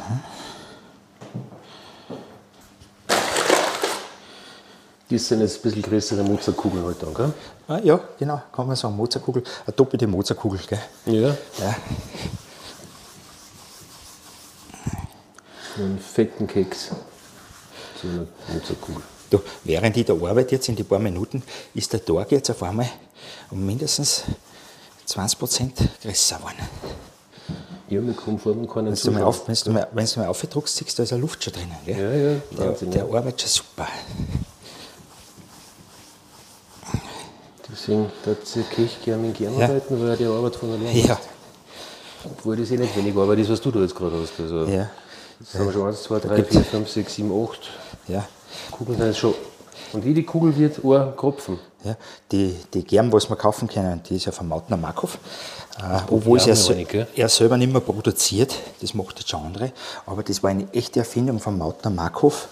sind 5.19 5.40
jetzt 5.40 5.57
ein 5.59 5.62
bisschen 5.62 5.83
größere 5.83 6.23
Mozartkugeln 6.23 6.85
halt 6.85 7.03
dann, 7.03 7.14
gell? 7.14 7.33
Ah, 7.69 7.79
ja, 7.83 8.01
genau, 8.19 8.43
kann 8.53 8.67
man 8.67 8.77
sagen, 8.77 8.97
Mozartkugel, 8.97 9.43
eine 9.67 9.75
doppelte 9.75 10.07
Mozartkugel. 10.07 10.61
Gell? 10.69 10.81
Ja. 11.07 11.29
Ja. 11.59 11.77
Einen 15.77 15.99
fetten 15.99 16.47
Keks. 16.47 16.90
So 18.01 18.09
eine 18.09 18.27
Mozartkugel. 18.53 19.03
Du, 19.31 19.40
während 19.64 19.97
ich 19.97 20.07
da 20.07 20.12
arbeite, 20.12 20.55
jetzt 20.55 20.69
in 20.69 20.77
die 20.77 20.85
paar 20.85 20.99
Minuten, 20.99 21.43
ist 21.75 21.93
der 21.93 22.05
Tag 22.05 22.31
jetzt 22.33 22.51
auf 22.51 22.62
einmal 22.62 22.88
um 23.51 23.64
mindestens 23.64 24.25
20 25.07 25.38
Prozent 25.38 25.75
größer 26.03 26.37
geworden. 26.37 26.69
Ja, 27.88 28.05
wir 28.05 28.14
kommen 28.14 28.38
vor 28.38 28.53
und 28.53 28.69
keinen 28.69 28.87
Wenn 28.87 28.95
du 28.95 29.11
mal, 29.11 29.23
auf, 29.25 29.47
wenn 29.47 29.55
du 29.55 29.71
mal, 29.71 29.88
wenn 29.93 30.27
aufdruckst, 30.27 30.77
siehst 30.77 30.93
du, 30.93 30.97
da 30.97 31.03
ist 31.03 31.12
eine 31.12 31.21
Luft 31.21 31.45
schon 31.45 31.53
drinnen. 31.53 31.77
Gell? 31.85 31.97
Ja, 31.97 32.64
ja, 32.64 32.73
Der, 32.73 32.88
der 32.88 33.07
ja. 33.07 33.14
arbeitet 33.14 33.43
schon 33.43 33.51
super. 33.51 33.88
Deswegen 37.87 38.11
würde 38.25 38.40
ich 38.79 39.03
gerne 39.05 39.23
mit 39.27 39.37
gern 39.37 39.59
Ja. 39.59 39.66
arbeiten, 39.66 40.01
weil 40.01 40.09
er 40.11 40.16
die 40.16 40.25
Arbeit 40.25 40.57
von 40.57 40.70
alleine 40.73 40.99
Ja, 40.99 41.18
Obwohl 42.25 42.57
das 42.57 42.70
eh 42.70 42.79
nicht 42.79 42.97
wenig 42.97 43.14
Arbeit 43.14 43.38
ist, 43.40 43.51
was 43.51 43.61
du 43.61 43.70
da 43.70 43.81
jetzt 43.81 43.94
gerade 43.94 44.16
hast. 44.23 44.33
Also, 44.40 44.64
ja, 44.64 44.88
Das 45.38 45.55
haben 45.61 45.66
wir 45.66 45.73
schon 45.73 45.87
1, 45.88 46.03
2, 46.05 46.18
3, 46.20 46.44
4, 46.44 46.64
5, 46.64 46.88
6, 46.90 47.14
7, 47.16 47.44
8 47.44 47.61
ja. 48.09 48.27
Kugeln 48.70 48.97
sind 48.99 49.07
jetzt 49.09 49.18
schon. 49.18 49.35
Und 49.92 50.05
jede 50.05 50.23
Kugel 50.23 50.57
wird 50.57 50.83
ein 50.83 51.16
Kropfen. 51.16 51.59
Ja, 51.85 51.97
die, 52.33 52.57
die 52.73 52.83
Germ, 52.83 53.12
was 53.12 53.29
wir 53.29 53.37
kaufen 53.37 53.68
können, 53.68 54.03
die 54.09 54.16
ist 54.16 54.25
ja 54.25 54.33
von 54.33 54.49
Mautner 54.49 54.79
Markov. 54.79 55.18
Äh, 55.79 56.01
obwohl 56.11 56.38
es 56.38 56.47
er, 56.47 56.55
auch 56.55 56.57
se- 56.57 56.75
nicht, 56.75 56.90
gell? 56.90 57.07
er 57.14 57.29
selber 57.29 57.59
nicht 57.59 57.70
mehr 57.70 57.83
produziert, 57.83 58.55
das 58.81 58.94
macht 58.94 59.18
jetzt 59.18 59.29
schon 59.29 59.42
andere. 59.44 59.73
Aber 60.07 60.23
das 60.23 60.42
war 60.42 60.49
eine 60.51 60.66
echte 60.73 61.01
Erfindung 61.01 61.38
von 61.40 61.59
Mautner 61.59 61.90
Markov. 61.90 62.49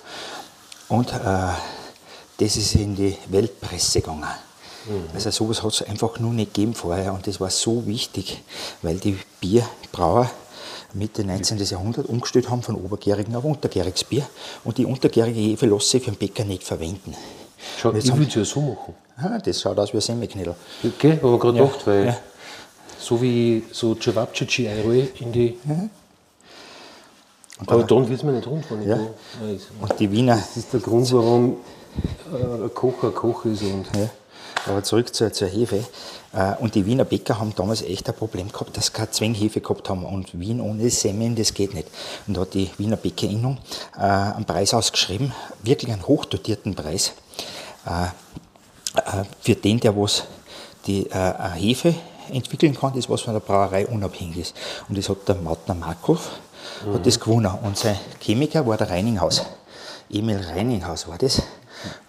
Und 0.88 1.10
äh, 1.12 1.14
das 2.38 2.56
ist 2.56 2.74
in 2.74 2.94
die 2.94 3.16
Weltpresse 3.28 4.00
gegangen. 4.02 4.24
Also 5.14 5.30
sowas 5.30 5.62
hat 5.62 5.72
es 5.72 5.82
einfach 5.82 6.18
nur 6.18 6.32
nicht 6.32 6.54
gegeben 6.54 6.74
vorher. 6.74 7.12
Und 7.12 7.26
das 7.26 7.40
war 7.40 7.50
so 7.50 7.86
wichtig, 7.86 8.42
weil 8.82 8.96
die 8.96 9.16
Bierbrauer 9.40 10.30
Mitte 10.94 11.24
19. 11.24 11.58
Jahrhundert 11.58 12.06
umgestellt 12.06 12.50
haben 12.50 12.62
von 12.62 12.74
obergärigen 12.74 13.34
auf 13.34 13.44
untergäriges 13.44 14.04
Bier. 14.04 14.26
Und 14.64 14.76
die 14.78 14.84
untergärige 14.84 15.40
Hefe 15.40 15.66
lassen 15.66 15.88
sich 15.88 16.02
für 16.04 16.10
den 16.10 16.18
Bäcker 16.18 16.44
nicht 16.44 16.64
verwenden. 16.64 17.14
Schau, 17.80 17.92
ich 17.94 18.06
würde 18.12 18.26
es 18.28 18.34
ja 18.34 18.44
so 18.44 18.60
machen. 18.60 18.94
Ah, 19.16 19.38
das 19.38 19.60
schaut 19.60 19.78
aus 19.78 19.92
wie 19.92 19.98
ein 19.98 20.00
Semmelknödel. 20.02 20.54
Okay, 20.84 21.12
ich 21.14 21.20
gerade 21.20 21.58
Ja, 21.58 21.64
gedacht, 21.64 21.86
weil 21.86 22.06
ja. 22.06 22.16
so 22.98 23.22
wie 23.22 23.62
so 23.72 23.94
Cevapcici 23.94 24.68
einroll 24.68 25.08
in 25.20 25.32
die. 25.32 25.58
Und 27.60 27.70
Aber 27.70 27.84
dann- 27.84 28.08
wird 28.08 28.18
es 28.18 28.24
mir 28.24 28.32
nicht 28.32 28.46
rund, 28.46 28.68
wenn 28.70 28.82
ich 28.82 28.88
Ja. 28.88 28.96
da. 28.96 29.02
Nein, 29.42 29.60
Und 29.80 30.00
die 30.00 30.10
Wiener, 30.10 30.36
Das 30.36 30.56
ist 30.56 30.72
der 30.72 30.80
Grund, 30.80 31.10
warum 31.12 31.56
äh, 32.32 32.64
ein 32.64 32.74
Koch 32.74 33.02
ein 33.04 33.14
Koch 33.14 33.44
ist. 33.44 33.62
Und 33.62 33.86
ja, 33.96 34.10
aber 34.66 34.82
zurück 34.82 35.14
zur, 35.14 35.32
zur 35.32 35.48
Hefe. 35.48 35.84
Äh, 36.32 36.54
Und 36.60 36.74
die 36.74 36.86
Wiener 36.86 37.04
Bäcker 37.04 37.38
haben 37.38 37.54
damals 37.54 37.82
echt 37.82 38.08
ein 38.08 38.14
Problem 38.14 38.50
gehabt, 38.50 38.76
dass 38.76 38.86
sie 38.86 38.92
keine 38.92 39.10
Zwänghefe 39.10 39.60
gehabt 39.60 39.88
haben. 39.88 40.04
Und 40.04 40.38
Wien 40.38 40.60
ohne 40.60 40.88
Semmeln, 40.90 41.34
das 41.36 41.54
geht 41.54 41.74
nicht. 41.74 41.88
Und 42.26 42.36
da 42.36 42.42
hat 42.42 42.54
die 42.54 42.70
Wiener 42.78 42.96
Bäckerinnung 42.96 43.58
äh, 43.96 44.00
einen 44.00 44.44
Preis 44.44 44.74
ausgeschrieben, 44.74 45.32
wirklich 45.62 45.92
einen 45.92 46.06
hochdotierten 46.06 46.74
Preis, 46.74 47.12
äh, 47.86 48.08
für 49.40 49.54
den, 49.54 49.80
der 49.80 49.96
was 49.96 50.24
die 50.86 51.08
Hefe 51.10 51.94
entwickeln 52.30 52.76
kann, 52.78 52.92
das 52.94 53.08
was 53.08 53.22
von 53.22 53.32
der 53.32 53.40
Brauerei 53.40 53.86
unabhängig 53.86 54.36
ist. 54.36 54.56
Und 54.86 54.98
das 54.98 55.08
hat 55.08 55.26
der 55.26 55.36
Mautner 55.36 55.74
Markov 55.74 56.28
hat 56.92 57.06
das 57.06 57.18
gewonnen. 57.18 57.50
Und 57.62 57.78
sein 57.78 57.98
Chemiker 58.20 58.66
war 58.66 58.76
der 58.76 58.90
Reininghaus. 58.90 59.46
Emil 60.10 60.38
Reininghaus 60.38 61.08
war 61.08 61.18
das. 61.18 61.42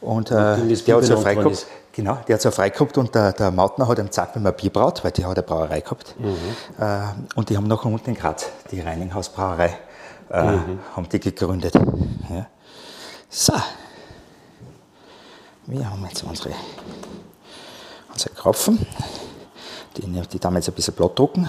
Und 0.02 0.32
äh, 0.32 0.68
das 0.68 0.84
der 0.84 0.98
hat 0.98 1.06
so 1.06 1.22
benannt 1.22 1.66
Genau, 1.96 2.18
der 2.28 2.36
hat 2.36 2.42
so 2.42 2.50
frei 2.50 2.72
gehabt 2.72 2.98
und 2.98 3.14
der, 3.14 3.34
der 3.34 3.52
Mautner 3.52 3.88
hat 3.88 4.00
ihm 4.00 4.08
gesagt, 4.08 4.34
wenn 4.36 4.42
man 4.42 4.56
Bier 4.56 4.72
braut, 4.72 5.04
weil 5.04 5.12
die 5.12 5.24
hat 5.24 5.38
eine 5.38 5.44
Brauerei 5.44 5.82
gehabt. 5.82 6.16
Äh, 6.80 7.02
und 7.36 7.50
die 7.50 7.56
haben 7.56 7.68
nachher 7.68 7.86
unten 7.86 8.10
in 8.10 8.16
Graz, 8.16 8.48
die 8.72 8.82
Reininghaus 8.82 9.30
Brauerei, 9.30 9.78
äh, 10.30 10.58
haben 10.96 11.08
die 11.12 11.20
gegründet. 11.20 11.76
Ja. 11.76 12.48
So. 13.30 13.54
Wir 15.68 15.88
haben 15.88 16.04
jetzt 16.06 16.24
unsere, 16.24 16.56
unsere 18.12 18.34
Kropfen. 18.34 18.86
Die, 19.96 20.02
die 20.02 20.16
jetzt 20.18 20.44
ein 20.44 20.54
bisschen 20.74 20.96
platt 20.96 21.20
drucken. 21.20 21.48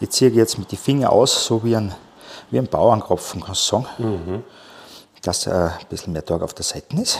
Die 0.00 0.08
ziehe 0.08 0.30
ich 0.30 0.36
jetzt 0.36 0.58
mit 0.58 0.72
den 0.72 0.78
Fingern 0.78 1.10
aus, 1.10 1.44
so 1.44 1.62
wie 1.62 1.76
ein, 1.76 1.94
wie 2.50 2.58
ein 2.58 2.68
Bauernkropfen, 2.68 3.42
kannst 3.44 3.70
du 3.70 3.82
sagen. 3.82 4.44
Dass 5.20 5.46
äh, 5.46 5.50
ein 5.50 5.72
bisschen 5.90 6.14
mehr 6.14 6.24
Tag 6.24 6.40
auf 6.40 6.54
der 6.54 6.64
Seite 6.64 6.96
ist. 6.96 7.18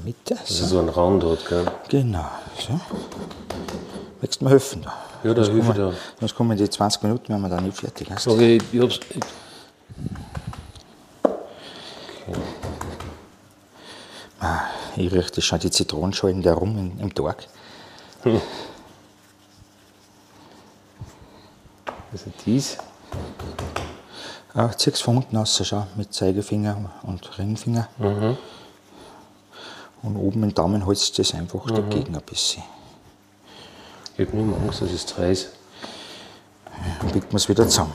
Der 0.00 0.04
Mitte. 0.04 0.34
das 0.34 0.48
So. 0.48 0.64
ist 0.64 0.70
so 0.70 0.78
ein 0.80 0.88
Rand 0.88 1.24
hat, 1.24 1.46
gell? 1.48 1.66
Genau. 1.88 2.24
So. 2.58 2.80
Möchtest 4.20 4.40
du 4.40 4.44
mir 4.44 4.50
helfen? 4.50 4.82
Da? 4.82 4.92
Ja, 5.22 5.34
da 5.34 5.44
Sonst 5.44 5.54
hilf 5.54 5.68
ich 5.68 5.74
kommen- 5.76 5.90
da. 5.92 5.96
Sonst 6.18 6.34
kommen 6.34 6.56
die 6.56 6.70
20 6.70 7.02
Minuten, 7.02 7.32
wenn 7.34 7.40
wir 7.42 7.48
da 7.48 7.60
nicht 7.60 7.76
fertig 7.78 8.08
sind. 8.18 8.32
Aber 8.32 8.40
ich, 8.42 8.62
hab's. 8.80 9.00
Ich, 9.16 9.20
Ich 14.96 15.12
rieche 15.12 15.40
schon 15.42 15.58
die 15.60 15.70
Zitronenschalen 15.70 16.42
da 16.42 16.54
rum 16.54 16.94
im, 16.98 17.14
Tag. 17.14 17.46
also 18.24 18.40
dies. 22.44 22.76
Äh, 24.54 24.68
Zieh 24.76 24.90
es 24.90 25.00
von 25.00 25.18
unten 25.18 25.36
aus, 25.36 25.60
schau, 25.64 25.86
mit 25.94 26.12
Zeigefinger 26.12 26.90
und 27.02 27.38
Ringfinger. 27.38 27.88
Und 30.02 30.16
oben 30.16 30.42
im 30.44 30.54
Daumen 30.54 30.86
holst 30.86 31.16
du 31.18 31.22
das 31.22 31.34
einfach 31.34 31.66
dagegen 31.66 32.14
ein 32.14 32.22
bisschen. 32.22 32.62
Ich 34.16 34.26
habe 34.26 34.36
nur 34.36 34.56
Angst, 34.56 34.82
dass 34.82 34.90
es 34.90 35.04
zu 35.06 35.18
heiß. 35.18 35.48
Dann 37.00 37.10
biegt 37.10 37.30
man 37.32 37.36
es 37.36 37.48
wieder 37.48 37.64
zusammen. 37.68 37.92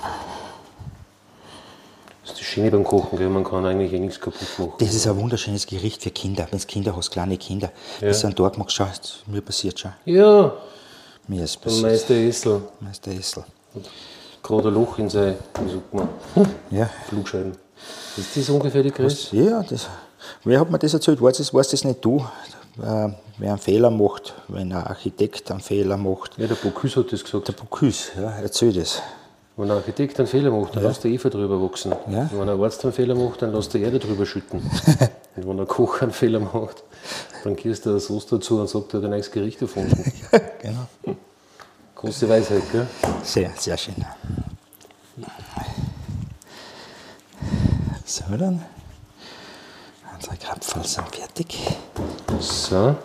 Das 2.23 2.31
ist 2.33 2.39
das 2.39 2.45
Schöne 2.45 2.71
beim 2.71 2.83
Kochen, 2.83 3.17
gell? 3.17 3.29
man 3.29 3.43
kann 3.43 3.65
eigentlich 3.65 3.93
eh 3.93 3.99
nichts 3.99 4.19
kaputt 4.19 4.47
machen. 4.57 4.73
Das 4.79 4.93
ist 4.93 5.07
ein 5.07 5.15
wunderschönes 5.17 5.65
Gericht 5.65 6.03
für 6.03 6.11
Kinder. 6.11 6.47
Wenn 6.51 6.59
du 6.59 6.65
Kinder 6.65 6.95
hast, 6.95 7.09
kleine 7.11 7.37
Kinder. 7.37 7.71
Das 8.01 8.17
ist 8.17 8.25
ein 8.25 8.35
Tag 8.35 8.57
machst, 8.57 8.75
schau, 8.75 8.87
mir 9.27 9.41
passiert 9.41 9.79
schon. 9.79 9.91
Ja, 10.05 10.53
Mir 11.27 11.43
ist 11.43 11.55
der 11.55 11.61
passiert. 11.61 11.83
Meister 11.83 12.13
Essel. 12.15 12.61
Meister 12.79 13.11
Essel. 13.11 13.43
Gerade 14.43 14.67
ein 14.67 14.73
Loch 14.75 14.99
in 14.99 15.09
sein, 15.09 15.35
wie 15.63 15.71
sagt 15.71 15.93
man, 15.93 16.09
Ja. 16.69 16.87
Flugscheiben. 17.09 17.53
Ist 18.17 18.37
das 18.37 18.49
ungefähr 18.49 18.83
die 18.83 18.91
Größe? 18.91 19.35
Ja, 19.35 19.63
das, 19.63 19.87
wer 20.43 20.59
hat 20.59 20.71
mir 20.71 20.79
das 20.79 20.93
erzählt? 20.93 21.21
Weiß 21.21 21.37
das, 21.37 21.53
weiß 21.53 21.69
das 21.69 21.83
nicht 21.83 22.03
du? 22.03 22.25
Äh, 22.81 23.09
wer 23.37 23.49
einen 23.49 23.57
Fehler 23.57 23.89
macht, 23.89 24.33
wenn 24.47 24.71
ein 24.71 24.85
Architekt 24.85 25.49
einen 25.51 25.61
Fehler 25.61 25.97
macht. 25.97 26.37
Ja, 26.37 26.47
der 26.47 26.55
Bocuse 26.55 26.99
hat 26.99 27.11
das 27.11 27.23
gesagt. 27.23 27.47
Der 27.47 27.53
Bocuse, 27.53 28.11
ja, 28.21 28.31
erzähl 28.41 28.73
das. 28.73 29.01
Wenn 29.57 29.71
ein 29.71 29.77
Architekt 29.77 30.19
einen 30.19 30.27
Fehler 30.27 30.51
macht, 30.51 30.75
dann 30.75 30.83
lässt 30.83 31.03
der 31.05 31.11
Eva 31.11 31.29
drüber 31.29 31.61
wachsen. 31.61 31.93
Ja. 32.11 32.29
Wenn 32.33 32.49
ein 32.49 32.61
Arzt 32.61 32.83
einen 32.83 32.93
Fehler 32.93 33.15
macht, 33.15 33.41
dann 33.41 33.53
lässt 33.53 33.73
der 33.73 33.81
Erde 33.81 33.99
drüber 33.99 34.25
schütten. 34.25 34.59
und 35.37 35.47
wenn 35.47 35.59
ein 35.59 35.67
Koch 35.67 36.01
einen 36.01 36.11
Fehler 36.11 36.41
macht, 36.41 36.83
dann 37.45 37.55
gehst 37.55 37.85
du 37.85 37.91
eine 37.91 37.99
Sauce 38.01 38.25
dazu 38.25 38.59
und 38.59 38.69
sagt, 38.69 38.93
er 38.93 38.97
hat 38.97 39.05
ein 39.05 39.11
neues 39.11 39.31
Gericht 39.31 39.61
erfunden. 39.61 40.11
genau. 40.61 40.87
Große 41.95 42.27
Weisheit, 42.27 42.63
gell? 42.73 42.85
Sehr, 43.23 43.51
sehr 43.57 43.77
schön. 43.77 43.95
So, 48.03 48.23
dann. 48.37 48.61
Unsere 50.27 50.37
Krapfen 50.37 50.83
sind 50.83 51.15
fertig. 51.15 51.55
So. 52.39 52.95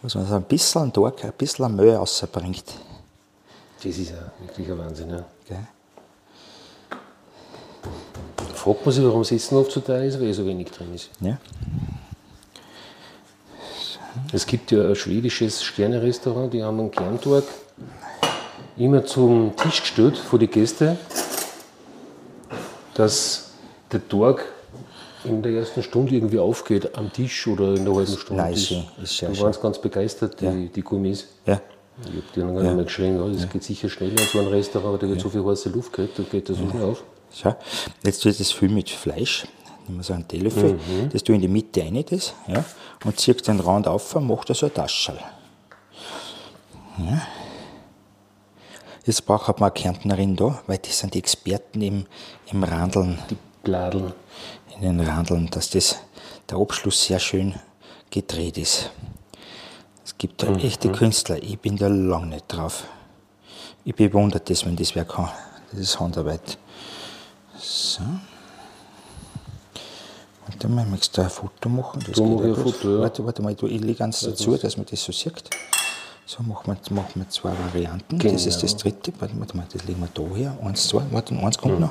Was 0.00 0.14
man 0.14 0.26
so 0.26 0.34
ein 0.34 0.42
bisschen 0.44 0.92
Tag, 0.94 1.24
ein 1.24 1.32
bisschen 1.36 1.76
Müll 1.76 1.94
rausbringt. 1.94 2.64
Das 3.82 3.98
ist 3.98 4.10
ja 4.10 4.32
wirklich 4.40 4.70
ein 4.70 4.78
Wahnsinn. 4.78 5.10
Ja. 5.10 5.24
Gell? 5.46 5.66
Fragt 8.54 8.86
man 8.86 8.94
sich, 8.94 9.04
warum 9.04 9.20
Essen 9.20 9.58
oft 9.58 9.72
so 9.72 9.80
teuer 9.80 10.04
ist, 10.04 10.18
weil 10.18 10.32
so 10.32 10.46
wenig 10.46 10.70
drin 10.70 10.94
ist. 10.94 11.10
Ja? 11.20 11.36
Es 14.32 14.46
gibt 14.46 14.70
ja 14.70 14.88
ein 14.88 14.96
schwedisches 14.96 15.62
Sternerestaurant, 15.62 16.54
die 16.54 16.62
haben 16.62 16.80
einen 16.80 16.90
Kerntag 16.90 17.44
immer 18.78 19.04
zum 19.04 19.54
Tisch 19.56 19.82
gestellt 19.82 20.16
vor 20.16 20.38
die 20.38 20.46
Gäste, 20.46 20.96
dass 22.94 23.50
der 23.92 24.08
Tag 24.08 24.53
in 25.24 25.42
der 25.42 25.52
ersten 25.52 25.82
Stunde 25.82 26.14
irgendwie 26.14 26.38
aufgeht 26.38 26.96
am 26.96 27.12
Tisch 27.12 27.46
oder 27.46 27.74
in 27.74 27.84
der 27.84 27.94
halben 27.94 28.16
Stunde. 28.16 28.42
Nein, 28.42 28.54
ist 28.54 28.66
schön, 28.68 28.84
ist 29.02 29.16
sehr 29.16 29.28
da 29.28 29.34
schön. 29.34 29.44
waren 29.44 29.52
sie 29.52 29.60
ganz 29.60 29.78
begeistert, 29.78 30.40
die, 30.40 30.68
die 30.68 30.82
Gourmets. 30.82 31.26
Ja. 31.46 31.60
Ich 32.00 32.06
habe 32.08 32.22
denen 32.34 32.54
gar 32.54 32.62
nicht 32.64 32.74
mehr 32.74 32.84
geschrien, 32.84 33.16
ja, 33.16 33.28
das 33.28 33.48
geht 33.48 33.62
sicher 33.62 33.88
schneller 33.88 34.20
in 34.20 34.26
so 34.26 34.40
ein 34.40 34.48
Restaurant, 34.48 35.00
da 35.00 35.08
wird 35.08 35.20
so 35.20 35.28
viel 35.30 35.44
heiße 35.44 35.68
Luft 35.68 35.92
gekriegt, 35.92 36.18
da 36.18 36.24
geht 36.24 36.48
das 36.48 36.58
so 36.58 36.68
schnell 36.68 36.82
auf. 36.82 37.04
So, 37.30 37.54
jetzt 38.04 38.20
tue 38.20 38.32
ich 38.32 38.38
das 38.38 38.50
viel 38.50 38.68
mit 38.68 38.90
Fleisch. 38.90 39.46
Nehmen 39.86 39.98
wir 39.98 40.04
so 40.04 40.12
einen 40.14 40.26
Teelöffel, 40.26 40.78
das 41.12 41.22
tue 41.22 41.36
ich 41.36 41.42
in 41.42 41.48
die 41.48 41.52
Mitte 41.52 41.82
rein, 41.82 42.04
das, 42.08 42.34
ja, 42.48 42.64
und 43.04 43.20
ziehe 43.20 43.34
den 43.34 43.60
Rand 43.60 43.86
auf 43.86 44.16
und 44.16 44.26
mache 44.26 44.46
da 44.46 44.54
so 44.54 44.66
ein 44.66 44.74
Taschel. 44.74 45.18
Ja. 46.98 47.22
Jetzt 49.04 49.26
braucht 49.26 49.60
man 49.60 49.70
eine 49.70 49.70
Kärntnerin 49.72 50.34
da, 50.34 50.62
weil 50.66 50.78
die 50.78 50.90
sind 50.90 51.12
die 51.14 51.18
Experten 51.18 51.82
im, 51.82 52.06
im 52.50 52.64
Randeln, 52.64 53.18
Die 53.28 53.36
Bladeln. 53.62 54.12
In 54.76 54.82
den 54.98 55.00
Randeln, 55.00 55.48
dass 55.50 55.70
das, 55.70 55.96
der 56.50 56.58
Abschluss 56.58 57.04
sehr 57.04 57.18
schön 57.18 57.54
gedreht 58.10 58.58
ist. 58.58 58.90
Es 60.04 60.16
gibt 60.18 60.42
da 60.42 60.54
echte 60.56 60.90
Künstler, 60.92 61.42
ich 61.42 61.58
bin 61.58 61.76
da 61.76 61.88
lang 61.88 62.28
nicht 62.28 62.44
drauf. 62.48 62.84
Ich 63.84 63.94
bewundere 63.94 64.40
das, 64.40 64.64
wenn 64.64 64.76
das 64.76 64.94
wer 64.94 65.04
kann. 65.04 65.28
Das 65.70 65.80
ist 65.80 66.00
Handarbeit. 66.00 66.58
So. 67.58 68.02
Warte 70.46 70.68
mal, 70.68 70.84
möchtest 70.86 71.16
du 71.16 71.22
ein 71.22 71.30
Foto 71.30 71.68
machen? 71.68 72.00
Das 72.06 72.16
ich 72.18 72.20
auch 72.20 72.42
ein. 72.42 72.54
Foto, 72.54 72.96
ja. 72.96 73.00
Warte, 73.00 73.24
warte 73.24 73.42
mal, 73.42 73.52
ich, 73.52 73.62
ich 73.62 73.80
lege 73.80 74.04
eins 74.04 74.20
dazu, 74.20 74.56
dass 74.56 74.76
man 74.76 74.86
das 74.90 75.02
so 75.02 75.12
sieht. 75.12 75.50
So, 76.26 76.42
machen 76.42 76.66
wir, 76.66 76.94
machen 76.94 77.12
wir 77.16 77.28
zwei 77.28 77.50
Varianten. 77.66 78.18
Das 78.18 78.46
ist 78.46 78.62
das 78.62 78.72
Genau. 78.72 78.82
dritte. 78.82 79.12
Warte, 79.20 79.38
warte 79.40 79.56
mal, 79.56 79.66
das 79.70 79.84
legen 79.84 80.00
wir 80.00 80.08
da 80.28 80.34
her. 80.34 80.58
Eins, 80.62 80.88
zwei, 80.88 81.02
warte, 81.10 81.34
eins 81.34 81.58
kommt 81.58 81.80
noch. 81.80 81.90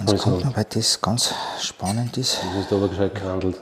Eins 0.00 0.12
Also- 0.12 0.24
kommt 0.24 0.44
noch, 0.46 0.56
weil 0.56 0.64
das 0.64 0.98
ganz 1.00 1.34
spannend 1.60 2.16
ist. 2.16 2.38
Das 2.42 2.64
ist 2.64 2.72
aber 2.72 2.88
gescheit 2.88 3.14
gehandelt. 3.14 3.60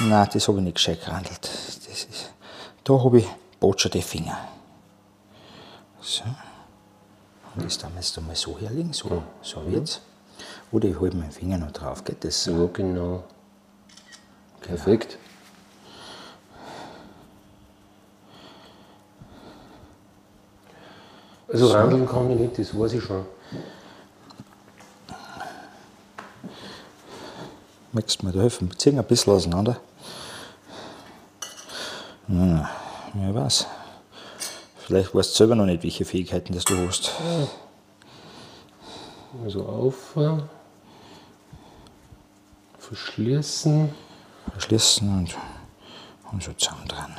Nein, 0.00 0.28
das 0.30 0.48
habe 0.48 0.58
ich 0.58 0.64
nicht 0.64 0.74
gescheit 0.74 1.02
gehandelt. 1.02 1.40
Das 1.42 2.04
ist, 2.04 2.30
da 2.84 2.92
habe 3.02 3.20
ich 3.20 3.26
botscherte 3.58 4.02
Finger. 4.02 4.36
So. 6.02 6.24
Und 7.56 7.64
das 7.64 7.82
wir 7.82 7.90
jetzt 7.96 8.18
einmal 8.18 8.36
so 8.36 8.58
herlegen, 8.58 8.92
so, 8.92 9.22
so 9.40 9.64
wird's. 9.66 10.02
Oder 10.72 10.88
ich 10.88 11.00
halte 11.00 11.16
meinen 11.16 11.30
Finger 11.30 11.56
noch 11.56 11.70
drauf, 11.70 12.04
geht 12.04 12.22
das 12.22 12.44
so? 12.44 12.50
Ja, 12.64 12.68
genau. 12.70 13.24
Perfekt. 14.60 15.16
Also 21.48 21.68
randeln 21.72 22.06
kann 22.06 22.30
ich 22.30 22.38
nicht, 22.38 22.58
das 22.58 22.78
weiß 22.78 22.94
ich 22.94 23.04
schon. 23.04 23.24
Möchtest 27.94 28.22
du 28.22 28.26
mir 28.26 28.32
da 28.32 28.40
helfen? 28.40 28.68
Wir 28.68 28.76
ziehen 28.76 28.98
ein 28.98 29.04
bisschen 29.04 29.32
auseinander. 29.32 29.76
Hm, 32.26 32.66
wer 33.14 33.34
weiß. 33.34 33.66
Vielleicht 34.78 35.14
weißt 35.14 35.30
du 35.30 35.36
selber 35.36 35.54
noch 35.54 35.64
nicht, 35.64 35.84
welche 35.84 36.04
Fähigkeiten 36.04 36.52
das 36.52 36.64
du 36.64 36.76
hast. 36.76 37.12
Also 39.44 39.64
auf, 39.64 40.16
verschließen. 42.80 43.88
Verschließen 44.50 45.08
und, 45.08 45.36
und 46.32 46.42
so 46.42 46.52
zusammen 46.54 46.88
dran. 46.88 47.14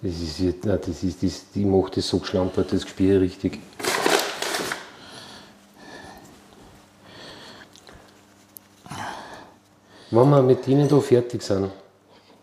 Das 0.00 0.12
ist 0.12 0.38
jetzt, 0.38 0.64
nein, 0.64 0.78
das 0.80 1.02
ist, 1.02 1.22
das, 1.22 1.50
die 1.54 1.66
macht 1.66 1.98
das 1.98 2.08
so 2.08 2.18
geschlampert, 2.18 2.72
das 2.72 2.88
Spiel 2.88 3.18
richtig. 3.18 3.58
Wenn 10.10 10.30
wir 10.30 10.42
mit 10.42 10.66
denen 10.66 10.88
da 10.88 10.98
fertig 11.00 11.42
sind, 11.42 11.70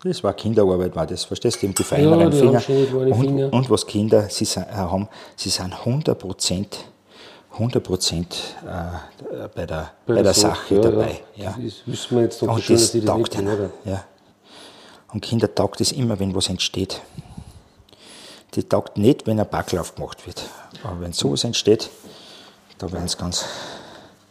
Das 0.04 0.24
war 0.24 0.34
Kinderarbeit, 0.34 0.96
war 0.96 1.08
das, 1.08 1.24
verstehst 1.24 1.62
du, 1.64 1.68
die 1.68 1.84
feineren 1.84 2.20
Ja, 2.20 2.30
die 2.30 2.38
Finger. 2.38 2.62
und, 3.14 3.20
Finger. 3.20 3.54
und 3.54 3.70
was 3.70 3.86
Kinder 3.88 4.30
sie 4.30 4.46
sind, 4.46 4.64
äh, 4.68 4.74
haben, 4.74 5.08
sie 5.36 5.50
sind 5.50 5.74
100 5.74 6.18
Prozent 6.18 6.78
100 7.54 7.82
Prozent 7.82 8.36
äh, 8.68 9.48
bei 9.56 9.66
der, 9.66 9.92
bei 10.06 10.22
der 10.22 10.34
Sache 10.34 10.76
ja, 10.76 10.82
dabei. 10.82 11.22
Ja. 11.38 11.52
Das 11.56 11.64
ist, 11.64 11.88
wissen 11.88 12.18
wir 12.18 12.24
jetzt 12.24 12.42
doch 12.42 12.50
Und 12.50 12.62
schon, 12.62 12.76
dass 12.76 12.84
das 12.84 12.92
die 12.92 13.02
das 13.02 13.16
nicht 13.18 13.32
taugt 13.34 13.42
ihnen. 13.42 13.54
oder? 13.56 13.70
Ja. 13.86 14.04
Und 15.14 15.22
Kinder 15.22 15.56
taugt 15.56 15.80
es 15.80 15.94
immer, 15.94 16.20
wenn 16.20 16.36
was 16.36 16.50
entsteht. 16.50 17.02
Die 18.56 18.64
taugt 18.64 18.98
nicht, 18.98 19.26
wenn 19.26 19.40
ein 19.40 19.48
Backlauf 19.50 19.96
gemacht 19.96 20.26
wird. 20.28 20.44
Aber 20.84 21.00
wenn 21.00 21.14
sowas 21.14 21.46
entsteht, 21.46 21.90
da 22.78 22.92
werden 22.92 23.08
sie 23.08 23.18
ganz, 23.18 23.46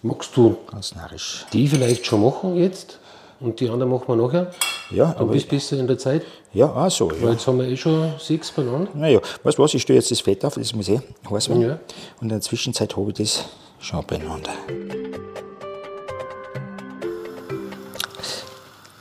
Magst 0.03 0.37
du 0.37 0.57
ganz 0.71 0.95
narrisch. 0.95 1.47
die 1.55 1.67
vielleicht 1.67 2.05
schon 2.05 2.23
machen 2.23 2.57
jetzt 2.57 2.99
und 3.41 3.61
die 3.61 3.69
anderen 3.69 3.91
machen 3.93 4.05
wir 4.09 4.17
nachher? 4.17 4.51
Ja, 4.91 5.13
Du 5.13 5.21
aber 5.21 5.33
bist 5.33 5.49
besser 5.49 5.77
in 5.79 5.87
der 5.87 5.97
Zeit, 5.99 6.23
ja, 6.53 6.67
auch 6.67 6.91
so. 6.91 7.11
weil 7.11 7.23
Ja. 7.23 7.31
jetzt 7.33 7.47
haben 7.47 7.59
wir 7.59 7.67
eh 7.67 7.77
schon 7.77 8.13
sechs 8.19 8.51
beieinander. 8.53 8.89
Naja, 8.95 9.19
weißt 9.43 9.59
du 9.59 9.63
was, 9.63 9.73
ich 9.75 9.83
stelle 9.83 9.99
jetzt 9.99 10.11
das 10.11 10.21
Fett 10.21 10.45
auf, 10.45 10.55
das 10.55 10.75
muss 10.75 10.89
eh 10.89 11.01
heiß 11.31 11.49
werden. 11.49 11.63
Ja. 11.63 11.73
Und 12.21 12.23
in 12.23 12.29
der 12.29 12.41
Zwischenzeit 12.43 12.97
habe 12.97 13.11
ich 13.11 13.17
das 13.17 13.45
schon 13.81 14.05
beieinander. 14.07 14.51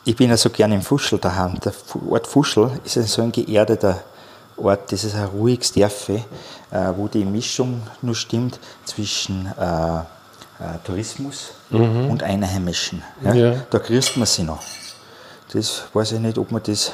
Ich 0.05 0.15
bin 0.17 0.29
ja 0.29 0.37
so 0.37 0.49
gern 0.49 0.71
im 0.73 0.81
Fuschel 0.81 1.17
daheim. 1.19 1.59
Der 1.63 1.73
Ort 2.09 2.27
Fuschel 2.27 2.71
ist 2.83 2.93
so 2.95 3.21
ein 3.21 3.31
geerdeter 3.31 4.03
Ort, 4.57 4.91
das 4.91 5.03
ist 5.03 5.15
ein 5.15 5.25
ruhiges 5.25 5.71
Dörfli, 5.71 6.23
äh, 6.71 6.91
wo 6.95 7.07
die 7.07 7.23
Mischung 7.25 7.81
nur 8.01 8.13
stimmt 8.15 8.59
zwischen 8.85 9.47
äh, 9.57 9.99
äh, 10.59 10.77
Tourismus 10.85 11.51
und 12.09 12.23
Einheimischen. 12.23 13.03
Ja? 13.23 13.33
Ja. 13.33 13.55
Da 13.69 13.77
grüßt 13.79 14.17
man 14.17 14.27
sie 14.27 14.43
noch. 14.43 14.61
Das 15.51 15.83
weiß 15.93 16.13
ich 16.13 16.19
nicht, 16.19 16.37
ob 16.37 16.51
man 16.51 16.61
das 16.63 16.91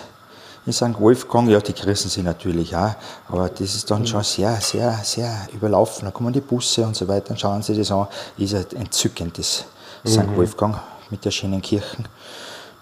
in 0.65 0.73
St. 0.73 0.99
Wolfgang, 0.99 1.49
ja, 1.49 1.59
die 1.59 1.73
grüßen 1.73 2.09
sie 2.09 2.21
natürlich 2.21 2.75
auch, 2.75 2.93
aber 3.29 3.49
das 3.49 3.75
ist 3.75 3.89
dann 3.89 4.05
schon 4.05 4.23
sehr, 4.23 4.55
sehr, 4.61 4.99
sehr 5.03 5.47
überlaufen. 5.53 6.05
Da 6.05 6.11
kommen 6.11 6.33
die 6.33 6.41
Busse 6.41 6.85
und 6.85 6.95
so 6.95 7.07
weiter 7.07 7.31
und 7.31 7.39
schauen 7.39 7.61
sie 7.61 7.75
das 7.75 7.91
an. 7.91 8.07
Ist 8.37 8.53
ein 8.53 8.65
entzückendes 8.75 9.65
St. 10.05 10.35
Wolfgang 10.35 10.77
mit 11.09 11.25
der 11.25 11.31
schönen 11.31 11.61
Kirchen, 11.61 12.07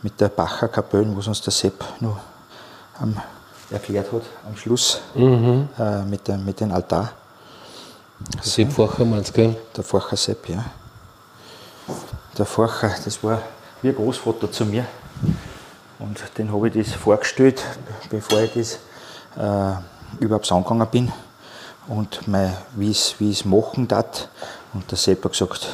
mit 0.02 0.20
der 0.20 0.30
Bacher 0.30 0.68
Kapelle, 0.68 1.16
was 1.16 1.28
uns 1.28 1.42
der 1.42 1.54
Sepp 1.54 1.84
noch 2.00 2.18
am, 3.00 3.16
erklärt 3.72 4.12
hat 4.12 4.24
am 4.46 4.58
Schluss, 4.58 5.02
äh, 5.80 6.04
mit, 6.04 6.28
dem, 6.28 6.44
mit 6.44 6.60
dem 6.60 6.72
Altar. 6.72 7.12
Sepp 8.41 8.71
Facher 8.71 9.06
meinst 9.06 9.30
du, 9.30 9.34
gell? 9.34 9.56
Der 9.75 9.84
Forcher 9.84 10.17
Sepp, 10.17 10.49
ja. 10.49 10.65
Der 12.38 12.45
Forcher, 12.45 12.93
das 13.03 13.23
war 13.23 13.41
wie 13.82 13.89
ein 13.89 13.95
Großvater 13.95 14.51
zu 14.51 14.65
mir. 14.65 14.86
Und 15.99 16.21
den 16.38 16.51
habe 16.51 16.67
ich 16.69 16.73
das 16.73 16.95
vorgestellt, 16.95 17.63
bevor 18.10 18.41
ich 18.41 18.53
das 18.53 18.80
äh, 19.38 19.75
überhaupt 20.19 20.51
angegangen 20.51 20.88
bin. 20.88 21.12
Und 21.88 22.21
wie 22.75 22.91
ich 22.91 23.21
es 23.21 23.45
machen 23.45 23.88
darf. 23.88 24.27
Und 24.73 24.89
der 24.91 24.97
Sepp 24.97 25.23
hat 25.23 25.32
gesagt, 25.32 25.67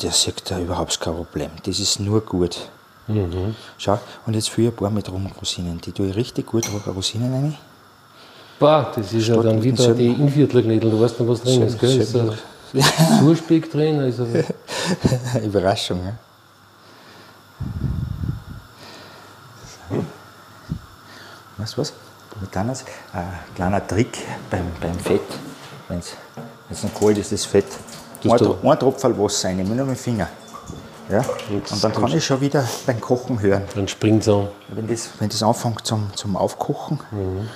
der 0.00 0.12
sieht 0.12 0.50
da 0.50 0.58
überhaupt 0.58 1.00
kein 1.00 1.14
Problem. 1.14 1.50
Das 1.64 1.78
ist 1.78 2.00
nur 2.00 2.20
gut. 2.22 2.70
Mhm. 3.06 3.54
Schau, 3.78 3.98
und 4.26 4.34
jetzt 4.34 4.50
führe 4.50 4.68
ich 4.68 4.74
ein 4.74 4.76
paar 4.76 4.90
mit 4.90 5.10
Rosinen. 5.10 5.80
Die 5.80 5.92
tue 5.92 6.08
ich 6.08 6.16
richtig 6.16 6.46
gut 6.46 6.64
Rosinen 6.86 7.32
rein. 7.32 7.58
Boah, 8.62 8.92
das 8.94 9.12
ist 9.12 9.26
ja 9.26 9.42
dann 9.42 9.60
wieder 9.60 9.92
die 9.92 10.06
Inviertlerknädel, 10.06 10.88
du 10.88 11.00
weißt 11.00 11.18
noch, 11.18 11.26
was 11.26 11.42
drin 11.42 11.62
ist, 11.62 11.80
gell? 11.80 12.00
Ist 12.00 12.14
da 12.14 12.32
Zurspeck 13.18 13.70
drin? 13.70 13.98
Also 13.98 14.24
Überraschung, 15.44 16.00
ja. 16.04 16.12
Weißt 21.58 21.76
du 21.76 21.80
was? 21.80 21.92
Ein 22.54 22.78
kleiner 23.56 23.86
Trick 23.86 24.18
beim, 24.48 24.66
beim 24.80 24.98
Fett, 24.98 25.20
wenn 25.88 25.98
es 25.98 26.82
noch 26.84 26.94
kalt 26.94 27.18
ist, 27.18 27.32
das 27.32 27.44
Fett. 27.44 27.66
ein, 28.24 28.30
ein 28.30 28.78
Tropfen 28.78 29.18
Wasser 29.18 29.48
rein, 29.48 29.56
nur 29.56 29.66
mit 29.84 29.88
dem 29.88 29.96
Finger. 29.96 30.28
Ja? 31.10 31.24
Und, 31.50 31.70
und 31.70 31.84
dann 31.84 31.92
kann 31.92 32.16
ich 32.16 32.24
schon 32.24 32.40
wieder 32.40 32.64
beim 32.86 33.00
Kochen 33.00 33.40
hören. 33.40 33.64
Dann 33.74 33.88
springt 33.88 34.22
es 34.22 34.28
an. 34.28 34.48
Wenn 34.68 34.86
das, 34.86 35.10
wenn 35.18 35.28
das 35.28 35.42
anfängt 35.42 35.84
zum, 35.84 36.10
zum 36.14 36.36
Aufkochen. 36.36 37.00
Mhm. 37.10 37.48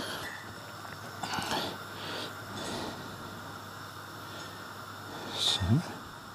So. 5.39 5.61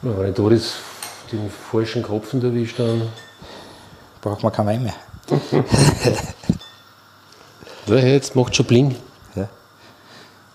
Ja, 0.03 0.17
wenn 0.17 0.29
ich 0.29 0.35
da 0.35 0.49
das, 0.49 0.75
den 1.31 1.49
falschen 1.49 2.01
Kropfen 2.01 2.43
erwischt, 2.43 2.79
dann. 2.79 3.09
Braucht 4.21 4.41
man 4.43 4.51
kein 4.51 4.65
Wein 4.65 4.83
mehr. 4.83 4.95
ja, 7.87 7.95
jetzt 7.95 8.35
macht 8.35 8.55
schon 8.55 8.65
bling. 8.65 8.95
Ja. 9.35 9.47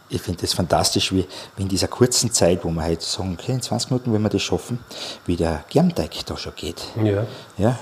Ich 0.09 0.21
finde 0.21 0.41
das 0.41 0.53
fantastisch, 0.53 1.13
wie, 1.13 1.27
wie, 1.57 1.63
in 1.63 1.69
dieser 1.69 1.89
kurzen 1.89 2.33
Zeit, 2.33 2.65
wo 2.65 2.71
wir 2.71 2.83
halt 2.83 3.03
sagen, 3.03 3.37
okay, 3.39 3.53
in 3.53 3.63
20 3.63 3.91
Minuten, 3.91 4.13
wenn 4.13 4.23
wir 4.23 4.29
das 4.29 4.43
schaffen, 4.43 4.81
wie 5.27 5.37
der 5.37 5.65
Germteig 5.69 6.27
da 6.27 6.37
schon 6.37 6.55
geht. 6.57 6.83
Ja. 7.03 7.27
ja. 7.57 7.79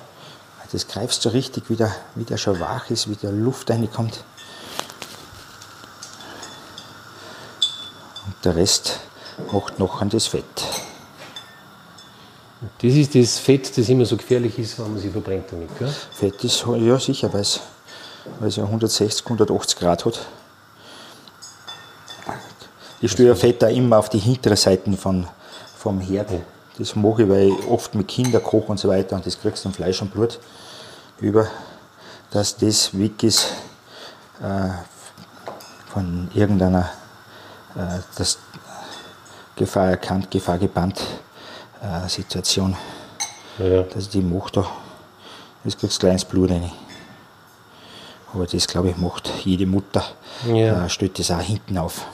Das 0.70 0.88
greifst 0.88 1.24
du 1.24 1.28
richtig, 1.28 1.70
wie 1.70 1.76
der, 1.76 1.94
wie 2.14 2.24
der 2.24 2.36
schon 2.36 2.58
wach 2.58 2.90
ist, 2.90 3.08
wie 3.08 3.14
der 3.14 3.30
Luft 3.30 3.70
reinkommt. 3.70 4.24
Und 8.26 8.34
der 8.44 8.56
Rest 8.56 8.98
macht 9.52 9.78
noch 9.78 10.02
an 10.02 10.10
das 10.10 10.26
Fett. 10.26 10.44
Das 12.80 12.92
ist 12.92 13.14
das 13.14 13.38
Fett, 13.38 13.76
das 13.76 13.88
immer 13.88 14.04
so 14.04 14.16
gefährlich 14.16 14.58
ist, 14.58 14.78
wenn 14.78 14.92
man 14.92 15.00
sich 15.00 15.10
verbrennt 15.10 15.46
damit, 15.50 15.76
gell? 15.78 15.92
Fett 16.12 16.42
ist, 16.44 16.64
ja 16.66 16.98
sicher, 16.98 17.32
weil 17.32 17.40
es, 17.40 17.60
ja 18.56 18.64
160, 18.64 19.24
180 19.24 19.78
Grad 19.78 20.04
hat. 20.04 20.20
Ich 23.00 23.12
stelle 23.12 23.36
Fett 23.36 23.62
auch 23.64 23.68
immer 23.68 23.98
auf 23.98 24.08
die 24.08 24.18
hintere 24.18 24.56
Seiten 24.56 24.96
von, 24.96 25.26
vom 25.76 26.00
Herd. 26.00 26.30
Das 26.78 26.96
mache 26.96 27.24
ich, 27.24 27.28
weil 27.28 27.48
ich 27.48 27.66
oft 27.68 27.94
mit 27.94 28.08
Kindern 28.08 28.42
koche 28.42 28.66
und 28.66 28.78
so 28.78 28.88
weiter 28.88 29.16
und 29.16 29.26
das 29.26 29.38
kriegst 29.38 29.64
du 29.64 29.68
dann 29.68 29.74
Fleisch 29.74 30.00
und 30.02 30.12
Blut 30.12 30.38
über, 31.20 31.46
dass 32.30 32.56
das 32.56 32.96
weg 32.98 33.22
ist 33.22 33.46
äh, 34.42 34.70
von 35.92 36.28
irgendeiner, 36.34 36.90
äh, 37.76 38.00
das 38.16 38.38
Gefahr 39.54 39.90
erkannt, 39.90 40.30
Gefahr 40.30 40.58
gebannt 40.58 41.00
äh, 41.84 42.08
Situation. 42.08 42.76
Ja. 43.58 43.82
Dass 43.82 44.04
ich 44.04 44.10
die 44.10 44.20
mache 44.20 44.50
da, 44.52 44.66
das 45.62 45.78
kriegst 45.78 46.00
kleines 46.00 46.24
Blut 46.24 46.50
rein. 46.50 46.70
Aber 48.32 48.46
das, 48.46 48.66
glaube 48.66 48.90
ich, 48.90 48.96
macht 48.96 49.30
jede 49.44 49.66
Mutter, 49.66 50.02
ja. 50.46 50.84
äh, 50.84 50.88
stellt 50.88 51.18
das 51.18 51.30
auch 51.30 51.40
hinten 51.40 51.78
auf. 51.78 52.06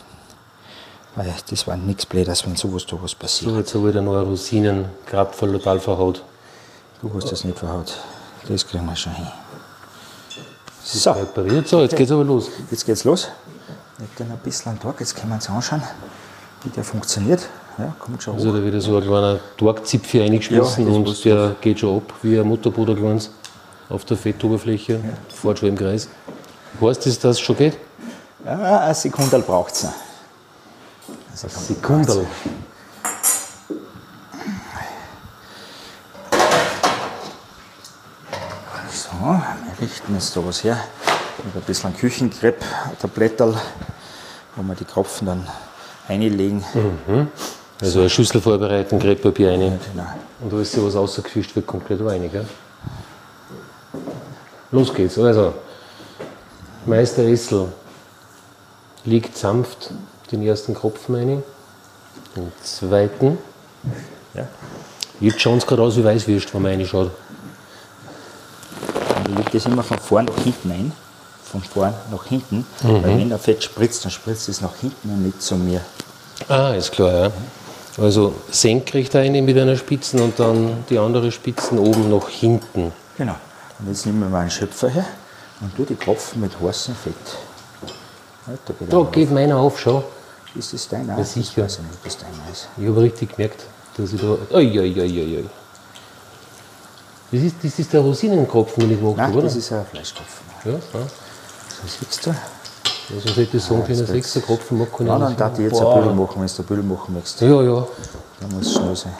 Weil 1.16 1.35
das 1.48 1.66
war 1.66 1.76
nichts 1.76 2.06
Blödes, 2.06 2.46
wenn 2.46 2.56
sowas 2.56 2.87
da 2.87 2.96
was 3.02 3.14
passiert. 3.14 3.50
So, 3.50 3.59
jetzt 3.59 3.74
habe 3.74 3.88
ich 3.88 3.94
da 3.94 4.00
noch 4.00 4.20
Rosinen, 4.20 4.87
Grabfall 5.06 5.50
total 5.52 5.80
verhaut. 5.80 6.22
Du 7.00 7.11
hast 7.14 7.33
das 7.33 7.44
nicht 7.44 7.59
verhaut. 7.59 7.94
Das 8.46 8.66
kriegen 8.66 8.85
wir 8.85 8.94
schon 8.94 9.14
hin. 9.14 9.26
So. 10.85 11.12
Repariert. 11.12 11.66
So, 11.68 11.80
jetzt 11.83 11.96
geht's 11.96 12.12
aber 12.12 12.24
los. 12.24 12.50
Jetzt 12.70 12.85
geht's 12.85 13.04
los. 13.04 13.28
Ich 13.98 14.16
dann 14.16 14.30
ein 14.30 14.38
bisschen 14.38 14.72
am 14.72 14.80
Tag, 14.80 15.00
jetzt 15.00 15.14
können 15.16 15.30
wir 15.30 15.37
uns 15.37 15.48
anschauen, 15.48 15.83
wie 16.62 16.70
der 16.70 16.85
funktioniert. 16.85 17.48
Ja, 17.78 17.94
kommt 17.98 18.22
schon 18.22 18.35
also 18.35 18.52
da 18.52 18.64
wieder 18.64 18.80
so 18.80 18.96
ein 18.96 19.02
kleiner 19.02 19.38
Torgzipfel 19.56 20.22
eingeschmissen 20.22 20.87
ja, 20.87 20.92
und 20.92 21.24
der 21.24 21.56
geht 21.61 21.80
schon 21.80 21.98
ab 21.98 22.12
wie 22.22 22.38
ein 22.38 22.46
Motorboot 22.46 22.96
auf 23.88 24.04
der 24.04 24.16
Fettoberfläche, 24.16 24.94
ja. 24.94 25.00
fährt 25.35 25.59
schon 25.59 25.70
im 25.70 25.76
Kreis. 25.76 26.09
Heißt 26.80 27.06
das, 27.06 27.18
dass 27.18 27.37
es 27.37 27.40
schon 27.40 27.56
geht? 27.56 27.76
Ja, 28.44 28.80
eine 28.80 28.94
Sekunde 28.94 29.38
braucht 29.40 29.74
es 29.74 29.85
noch. 29.85 29.92
Sekunde. 31.35 32.26
So, 38.92 39.11
wir 39.22 39.42
richten 39.80 40.14
jetzt 40.14 40.37
da 40.37 40.44
was 40.44 40.64
her. 40.64 40.78
Mit 41.44 41.56
ein 41.56 41.62
bisschen 41.62 41.96
Küchenkrepp, 41.96 42.62
Tablettel, 43.00 43.54
wo 44.56 44.62
wir 44.62 44.74
die 44.74 44.85
Kropfen 44.85 45.26
dann 45.26 45.46
einlegen. 46.09 46.64
Mhm. 46.74 47.28
Also 47.80 48.00
eine 48.00 48.10
Schüssel 48.10 48.40
vorbereiten, 48.40 48.98
Krepppapier 48.98 49.50
rein. 49.50 49.60
Genau. 49.92 50.06
Und 50.40 50.52
da 50.52 50.60
ist 50.60 50.76
ja 50.76 50.84
was 50.84 50.94
rausgefischt, 50.94 51.54
wird 51.56 51.66
komplett 51.66 52.00
rein. 52.04 52.30
Gell? 52.30 52.46
Los 54.70 54.92
geht's. 54.94 55.18
Also, 55.18 55.54
Meister 56.86 57.22
Essel 57.24 57.72
liegt 59.04 59.36
sanft 59.36 59.90
den 60.30 60.42
ersten 60.42 60.74
Kropfen 60.74 61.14
rein, 61.14 61.42
den 62.36 62.52
zweiten. 62.62 63.38
Ja. 64.34 64.46
Jetzt 65.20 65.40
schauen 65.40 65.58
es 65.58 65.66
gerade 65.66 65.82
aus 65.82 65.96
wie 65.96 66.04
Weißwürst, 66.04 66.54
wenn 66.54 66.62
man 66.62 66.72
reinschaut. 66.72 67.10
Und 69.26 69.36
liegt 69.36 69.54
das 69.54 69.66
immer 69.66 69.82
von 69.82 69.98
vorn 69.98 70.26
nach 70.26 70.42
hinten 70.42 70.70
ein. 70.70 70.92
Von 71.44 71.62
vorn 71.62 71.94
nach 72.10 72.24
hinten. 72.26 72.64
Mhm. 72.82 73.02
Weil 73.02 73.18
wenn 73.18 73.30
er 73.30 73.38
Fett 73.38 73.64
spritzt, 73.64 74.04
dann 74.04 74.12
spritzt 74.12 74.48
es 74.48 74.60
nach 74.60 74.76
hinten 74.76 75.10
und 75.10 75.26
nicht 75.26 75.42
zu 75.42 75.56
mir. 75.56 75.80
Ah, 76.48 76.70
ist 76.70 76.92
klar, 76.92 77.12
ja. 77.12 77.30
Also 77.98 78.35
senkrecht 78.50 79.16
eine 79.16 79.42
mit 79.42 79.59
einer 79.59 79.76
Spitzen 79.76 80.20
und 80.20 80.38
dann 80.38 80.85
die 80.88 80.98
andere 80.98 81.33
Spitzen 81.33 81.79
oben 81.79 82.11
nach 82.11 82.29
hinten. 82.29 82.92
Genau. 83.18 83.35
Und 83.79 83.88
jetzt 83.88 84.07
nehmen 84.07 84.20
wir 84.20 84.29
mal 84.29 84.42
einen 84.42 84.50
Schöpfer 84.50 84.88
her 84.88 85.07
und 85.61 85.74
tue 85.76 85.87
die 85.87 85.96
Kopfen 85.96 86.40
mit 86.40 86.53
heißem 86.61 86.94
Fett. 86.94 87.14
Ja, 88.46 88.53
da 88.64 88.72
geht, 88.72 88.92
da 88.92 89.03
geht 89.11 89.31
meiner 89.33 89.57
auf 89.57 89.79
schon. 89.79 90.03
Ist 90.55 90.72
das 90.72 90.88
deiner? 90.88 91.18
Ja, 91.18 91.24
sicher. 91.24 91.66
Ich, 91.66 91.79
nicht, 91.79 91.90
das 92.05 92.16
deiner 92.16 92.53
ist. 92.53 92.68
ich 92.76 92.87
habe 92.87 93.00
richtig 93.03 93.37
gemerkt, 93.37 93.64
dass 93.96 94.12
ich 94.12 94.20
da. 94.20 94.37
Ui, 94.57 94.79
ui, 94.79 95.00
ui, 95.00 95.37
ui. 95.37 95.44
Das 97.33 97.42
ist, 97.42 97.57
das 97.62 97.79
ist 97.79 97.92
der 97.92 98.00
Rosinenkropfen, 98.00 98.83
den 98.83 98.92
ich 98.92 98.98
gemacht 98.98 99.18
habe, 99.18 99.35
oder? 99.35 99.42
das 99.44 99.57
ist 99.57 99.72
ein 99.72 99.87
Fleischkopfen. 99.87 100.46
Ja, 100.64 100.72
so. 100.72 100.98
So 100.98 101.87
siehst 101.87 102.26
du. 102.26 102.35
Ja, 103.12 103.20
sonst 103.20 103.36
hätte 103.36 103.56
ich 103.56 103.62
sagen 103.62 103.84
können, 103.84 104.06
sechster 104.06 104.40
Kropfen 104.40 104.78
machen 104.78 104.90
können. 104.96 105.08
Nein, 105.08 105.20
dann 105.20 105.36
darf 105.36 105.58
ich 105.58 105.64
jetzt 105.64 105.80
ein 105.80 105.94
Büdel 105.94 106.14
machen, 106.14 106.40
wenn 106.40 106.46
du 106.46 106.62
ein 106.62 106.66
Büdel 106.66 106.84
machen 106.84 107.14
möchtest. 107.14 107.40
Ja, 107.40 107.62
ja. 107.62 107.86
Dann 108.40 108.50
muss 108.52 108.66
es 108.66 108.72
schnell 108.74 108.96
sein. 108.96 109.12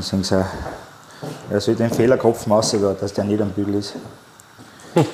Sie 0.00 0.36
auch, 0.36 0.46
er 1.50 1.60
soll 1.60 1.74
den 1.74 1.90
Fehlerkopf 1.90 2.48
rausgehen, 2.48 2.96
dass 3.00 3.12
der 3.12 3.24
nicht 3.24 3.42
am 3.42 3.50
Bügel 3.50 3.74
ist. 3.74 3.94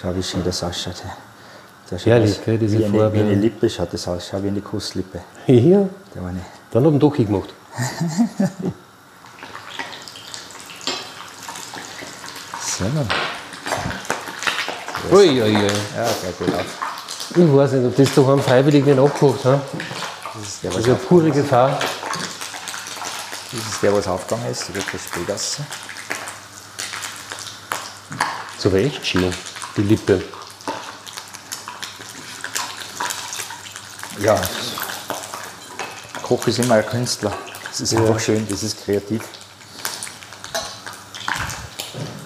Schau, 0.00 0.14
wie 0.14 0.22
schön 0.22 0.44
das 0.44 0.62
ausschaut. 0.62 1.02
Das 1.88 2.04
Herrlich, 2.04 2.44
gell, 2.44 2.58
diese 2.58 2.78
wie 2.78 2.84
eine, 2.84 2.98
Farbe. 2.98 3.16
Wie 3.16 3.20
eine 3.20 3.34
Lippe 3.34 3.70
schaut 3.70 3.92
das 3.92 4.06
aus. 4.06 4.28
Schau, 4.30 4.42
wie 4.42 4.48
eine 4.48 4.60
Kusslippe. 4.60 5.20
Ja. 5.46 5.88
Der 6.14 6.22
eine. 6.22 6.40
Dann 6.70 6.84
haben 6.84 6.92
wir 6.92 7.00
doch 7.00 7.16
gemacht. 7.16 7.54
so. 12.60 12.84
Ui, 15.08 15.42
ui, 15.42 15.42
ui. 15.42 15.52
Ja, 15.96 16.08
geht 16.22 16.38
gut 16.38 16.54
auf. 16.54 16.64
Ich 17.30 17.36
weiß 17.36 17.72
nicht, 17.72 17.86
ob 17.86 17.96
das 17.96 18.14
daheim 18.14 18.42
freiwillig 18.42 18.84
nicht 18.84 18.98
abgekocht 18.98 19.44
hat. 19.44 19.62
Das 20.34 20.42
ist, 20.48 20.62
der, 20.62 20.70
das 20.70 20.80
ist 20.80 20.86
eine 20.86 20.96
pure 20.96 21.30
Gefahr. 21.30 21.78
Das 23.52 23.72
ist 23.72 23.82
der, 23.82 23.94
was 23.94 24.06
aufgegangen 24.06 24.50
ist, 24.50 24.68
das 24.74 24.84
spät 24.84 25.30
aus. 25.32 25.56
So 28.58 28.70
war 28.72 28.78
echt 28.78 29.06
schön, 29.06 29.34
die 29.76 29.82
Lippe. 29.82 30.22
Ja, 34.18 34.38
Koch 36.22 36.46
ist 36.46 36.58
immer 36.58 36.74
ein 36.74 36.86
Künstler. 36.86 37.32
Das 37.68 37.80
ist 37.80 37.92
ja. 37.92 38.00
einfach 38.00 38.20
schön, 38.20 38.46
das 38.48 38.62
ist 38.62 38.84
kreativ. 38.84 39.22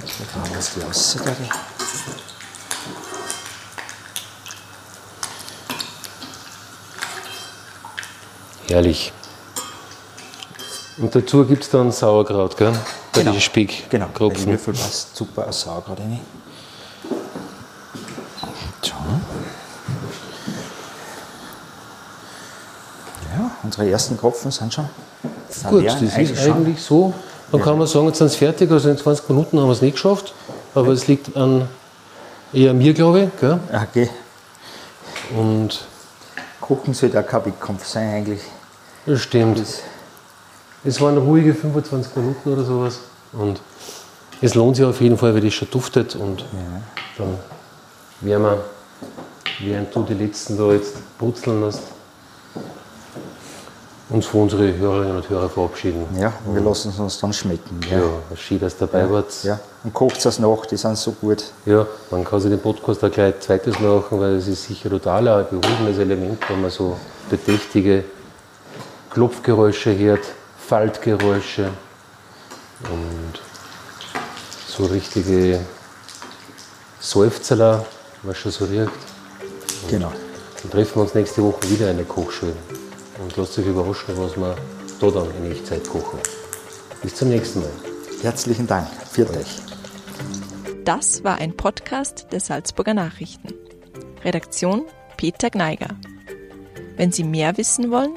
Schauen 0.06 0.44
wir 0.44 0.82
mal, 0.82 0.88
was 0.88 1.16
Herrlich. 8.74 9.12
Und 10.98 11.14
dazu 11.14 11.44
gibt 11.44 11.62
es 11.62 11.70
dann 11.70 11.92
Sauerkraut, 11.92 12.56
gell? 12.56 12.72
bei 13.12 13.20
Genau. 13.22 13.38
Speck 13.38 13.88
Genau, 13.88 14.08
Kropfen. 14.12 14.46
Würfel 14.46 14.74
passt 14.74 15.14
super 15.14 15.46
aus 15.46 15.60
Sau 15.60 15.80
gerade 15.80 16.02
rein. 16.02 16.18
So. 18.82 18.94
Ja, 23.36 23.50
unsere 23.62 23.88
ersten 23.88 24.18
Kropfen 24.18 24.50
sind 24.50 24.74
schon. 24.74 24.88
sind 25.48 25.70
Gut, 25.70 25.86
das 25.86 26.02
ist 26.02 26.14
eigentlich 26.16 26.42
schon. 26.42 26.52
eigentlich 26.52 26.82
so. 26.82 27.14
Dann 27.52 27.62
kann 27.62 27.78
man 27.78 27.86
sagen, 27.86 28.08
jetzt 28.08 28.18
sind 28.18 28.26
es 28.26 28.34
fertig, 28.34 28.68
also 28.72 28.88
in 28.88 28.98
20 28.98 29.28
Minuten 29.28 29.60
haben 29.60 29.68
wir 29.68 29.72
es 29.72 29.82
nicht 29.82 29.94
geschafft. 29.94 30.34
Aber 30.74 30.88
es 30.88 31.06
liegt 31.06 31.36
an 31.36 31.68
eher 32.52 32.74
mir, 32.74 32.92
glaube 32.92 33.30
ich. 33.32 33.40
Gell? 33.40 33.60
Okay. 33.72 34.10
Und 35.32 35.86
Kochen 36.60 36.92
sollte 36.92 37.20
auch 37.20 37.26
kein 37.26 37.46
Wettkampf 37.46 37.86
sein, 37.86 38.14
eigentlich. 38.14 38.40
Das 39.06 39.20
stimmt. 39.22 39.58
Das, 39.60 39.80
Es 40.84 41.00
waren 41.00 41.16
ruhige 41.18 41.54
25 41.54 42.14
Minuten 42.16 42.52
oder 42.52 42.64
sowas. 42.64 42.98
Und 43.32 43.60
es 44.42 44.54
lohnt 44.54 44.76
sich 44.76 44.84
auf 44.84 45.00
jeden 45.00 45.16
Fall, 45.16 45.34
weil 45.34 45.40
das 45.40 45.54
schon 45.54 45.70
duftet. 45.70 46.14
Und 46.16 46.44
dann 47.18 47.38
werden 48.20 48.42
wir, 48.42 48.64
während 49.60 49.94
du 49.94 50.02
die 50.02 50.14
letzten 50.14 50.56
da 50.58 50.72
jetzt 50.72 50.94
brutzeln 51.18 51.62
lässt, 51.62 51.80
uns 54.10 54.26
von 54.26 54.42
unseren 54.42 54.76
Hörerinnen 54.76 55.16
und 55.16 55.28
Hörern 55.30 55.48
verabschieden. 55.48 56.04
ja, 56.18 56.32
wir 56.52 56.60
lassen 56.60 56.90
es 56.90 56.98
uns 56.98 57.18
dann 57.18 57.32
schmecken. 57.32 57.80
Ja, 57.90 57.98
Ja. 58.00 58.36
schön, 58.36 58.60
dass 58.60 58.74
ihr 58.74 58.86
dabei 58.86 59.10
wart. 59.10 59.32
ja. 59.42 59.58
Und 59.82 59.94
kocht 59.94 60.24
es 60.24 60.38
nach, 60.38 60.66
die 60.66 60.76
sind 60.76 60.96
so 60.98 61.12
gut. 61.12 61.44
Ja, 61.64 61.86
man 62.10 62.22
kann 62.24 62.40
sich 62.40 62.50
den 62.50 62.60
Podcast 62.60 63.02
auch 63.02 63.10
gleich 63.10 63.40
zweites 63.40 63.78
machen, 63.80 64.20
weil 64.20 64.34
es 64.36 64.46
ist 64.46 64.64
sicher 64.64 64.90
total 64.90 65.26
ein 65.28 65.46
beruhigendes 65.50 65.98
Element, 65.98 66.38
wenn 66.48 66.60
man 66.60 66.70
so 66.70 66.96
bedächtige 67.30 68.04
Klopfgeräusche 69.14 69.96
hört, 69.96 70.24
Faltgeräusche 70.58 71.70
und 72.90 73.40
so 74.66 74.86
richtige 74.86 75.60
Seufzerler, 76.98 77.86
was 78.24 78.36
schon 78.36 78.50
so 78.50 78.64
riecht. 78.64 78.90
Genau. 79.88 80.12
Dann 80.60 80.70
treffen 80.72 80.96
wir 80.96 81.02
uns 81.02 81.14
nächste 81.14 81.44
Woche 81.44 81.70
wieder 81.70 81.92
in 81.92 81.98
der 81.98 82.06
Kochschule 82.06 82.56
und 83.22 83.36
lasst 83.36 83.56
euch 83.56 83.66
überraschen, 83.66 84.16
was 84.16 84.36
wir 84.36 84.56
da 85.00 85.10
dann 85.10 85.30
in 85.36 85.52
Echtzeit 85.52 85.88
kochen. 85.88 86.18
Bis 87.00 87.14
zum 87.14 87.28
nächsten 87.28 87.60
Mal. 87.60 87.70
Herzlichen 88.20 88.66
Dank. 88.66 88.88
Viert 89.12 89.30
euch. 89.30 89.60
Das 90.84 91.22
war 91.22 91.36
ein 91.36 91.56
Podcast 91.56 92.26
der 92.32 92.40
Salzburger 92.40 92.94
Nachrichten. 92.94 93.54
Redaktion 94.24 94.86
Peter 95.16 95.50
Gneiger. 95.50 95.90
Wenn 96.96 97.12
Sie 97.12 97.22
mehr 97.22 97.56
wissen 97.56 97.92
wollen, 97.92 98.16